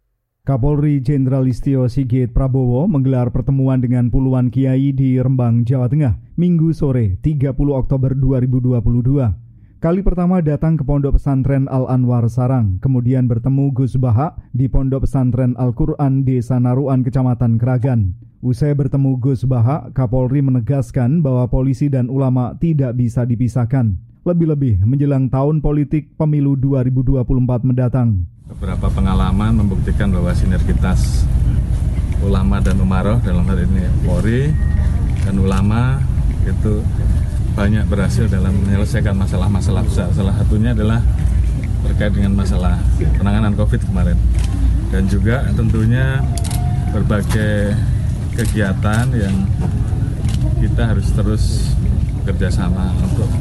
Kapolri 0.45 1.01
Jenderal 1.01 1.49
Listio 1.49 1.89
Sigit 1.89 2.29
Prabowo 2.29 2.85
menggelar 2.85 3.33
pertemuan 3.33 3.81
dengan 3.81 4.13
puluhan 4.13 4.53
kiai 4.53 4.93
di 4.93 5.17
Rembang, 5.17 5.65
Jawa 5.65 5.89
Tengah, 5.89 6.21
Minggu 6.37 6.69
sore 6.77 7.17
30 7.25 7.57
Oktober 7.73 8.13
2022. 8.13 9.81
Kali 9.81 10.01
pertama 10.05 10.45
datang 10.45 10.77
ke 10.77 10.85
Pondok 10.85 11.17
Pesantren 11.17 11.65
Al-Anwar 11.73 12.29
Sarang, 12.29 12.77
kemudian 12.85 13.25
bertemu 13.25 13.73
Gus 13.73 13.97
Baha 13.97 14.37
di 14.53 14.69
Pondok 14.69 15.09
Pesantren 15.09 15.57
Al-Quran 15.57 16.29
Desa 16.29 16.61
Naruan, 16.61 17.01
Kecamatan 17.01 17.57
Keragan. 17.57 18.13
Usai 18.45 18.77
bertemu 18.77 19.17
Gus 19.17 19.49
Baha, 19.49 19.97
Kapolri 19.97 20.45
menegaskan 20.45 21.25
bahwa 21.25 21.49
polisi 21.49 21.89
dan 21.89 22.13
ulama 22.13 22.53
tidak 22.61 23.01
bisa 23.01 23.25
dipisahkan 23.25 23.97
lebih-lebih 24.25 24.81
menjelang 24.89 25.29
tahun 25.29 25.61
politik 25.61 26.17
pemilu 26.17 26.57
2024 26.57 27.65
mendatang. 27.65 28.25
Beberapa 28.45 28.93
pengalaman 28.93 29.57
membuktikan 29.57 30.13
bahwa 30.13 30.29
sinergitas 30.37 31.25
ulama 32.21 32.61
dan 32.61 32.77
umaroh 32.77 33.17
dalam 33.25 33.41
hal 33.49 33.57
ini 33.57 33.89
Polri 34.05 34.53
dan 35.25 35.41
ulama 35.41 35.97
itu 36.45 36.85
banyak 37.57 37.89
berhasil 37.89 38.29
dalam 38.29 38.53
menyelesaikan 38.69 39.17
masalah-masalah 39.17 39.81
besar. 39.89 40.13
Salah 40.13 40.37
satunya 40.37 40.77
adalah 40.77 41.01
terkait 41.89 42.13
dengan 42.13 42.37
masalah 42.37 42.77
penanganan 43.17 43.57
COVID 43.57 43.81
kemarin. 43.89 44.21
Dan 44.93 45.09
juga 45.09 45.49
tentunya 45.57 46.21
berbagai 46.93 47.73
kegiatan 48.37 49.09
yang 49.25 49.49
kita 50.61 50.93
harus 50.93 51.09
terus 51.17 51.45
bekerjasama 52.21 52.93
untuk 53.09 53.33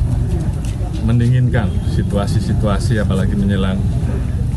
mendinginkan 1.03 1.67
situasi-situasi 1.91 3.03
apalagi 3.03 3.35
menjelang 3.35 3.83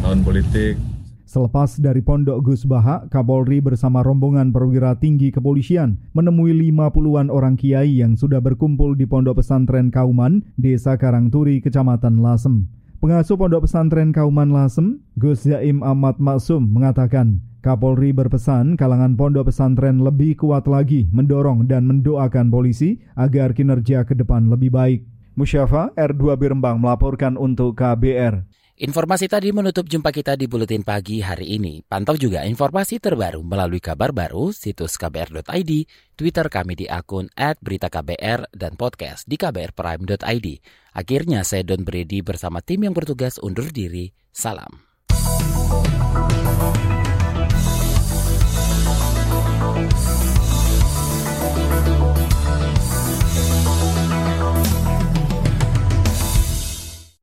tahun 0.07 0.23
politik. 0.23 0.79
Selepas 1.27 1.83
dari 1.83 1.99
Pondok 1.99 2.39
Gus 2.47 2.63
Baha, 2.63 3.11
Kapolri 3.11 3.59
bersama 3.59 4.07
rombongan 4.07 4.55
perwira 4.55 4.95
tinggi 4.95 5.35
kepolisian 5.35 5.99
menemui 6.15 6.55
50-an 6.55 7.27
orang 7.27 7.59
kiai 7.59 7.99
yang 7.99 8.15
sudah 8.15 8.39
berkumpul 8.39 8.95
di 8.95 9.03
Pondok 9.03 9.43
Pesantren 9.43 9.91
Kauman, 9.91 10.47
Desa 10.55 10.95
Karangturi, 10.95 11.59
Kecamatan 11.59 12.23
Lasem. 12.23 12.71
Pengasuh 13.03 13.35
Pondok 13.35 13.67
Pesantren 13.67 14.15
Kauman 14.15 14.55
Lasem, 14.55 15.03
Gus 15.19 15.43
Yaim 15.43 15.83
Ahmad 15.83 16.23
Maksum 16.23 16.63
mengatakan, 16.71 17.43
Kapolri 17.67 18.15
berpesan 18.15 18.79
kalangan 18.79 19.19
pondok 19.19 19.51
pesantren 19.51 19.99
lebih 19.99 20.39
kuat 20.39 20.71
lagi 20.71 21.11
mendorong 21.11 21.67
dan 21.67 21.83
mendoakan 21.83 22.47
polisi 22.47 23.03
agar 23.19 23.59
kinerja 23.59 24.07
ke 24.07 24.15
depan 24.15 24.47
lebih 24.47 24.71
baik. 24.71 25.03
Musyafa 25.35 25.91
R2 25.99 26.39
Birembang 26.39 26.79
melaporkan 26.79 27.35
untuk 27.35 27.75
KBR. 27.75 28.47
Informasi 28.77 29.25
tadi 29.25 29.57
menutup 29.57 29.89
jumpa 29.89 30.13
kita 30.13 30.37
di 30.37 30.45
Buletin 30.53 30.85
Pagi 30.85 31.25
hari 31.25 31.57
ini. 31.57 31.81
Pantau 31.81 32.13
juga 32.13 32.45
informasi 32.45 33.01
terbaru 33.01 33.41
melalui 33.41 33.81
kabar 33.81 34.13
baru, 34.13 34.53
situs 34.53 35.01
kbr.id, 35.01 35.73
Twitter 36.13 36.47
kami 36.53 36.77
di 36.77 36.85
akun 36.85 37.33
@beritaKBR 37.33 38.53
dan 38.53 38.77
podcast 38.77 39.25
di 39.25 39.41
kbrprime.id. 39.41 40.47
Akhirnya 40.93 41.41
saya 41.41 41.65
Don 41.65 41.89
Brady 41.89 42.21
bersama 42.21 42.61
tim 42.61 42.85
yang 42.85 42.93
bertugas 42.93 43.41
undur 43.41 43.73
diri. 43.73 44.13
Salam. 44.29 44.85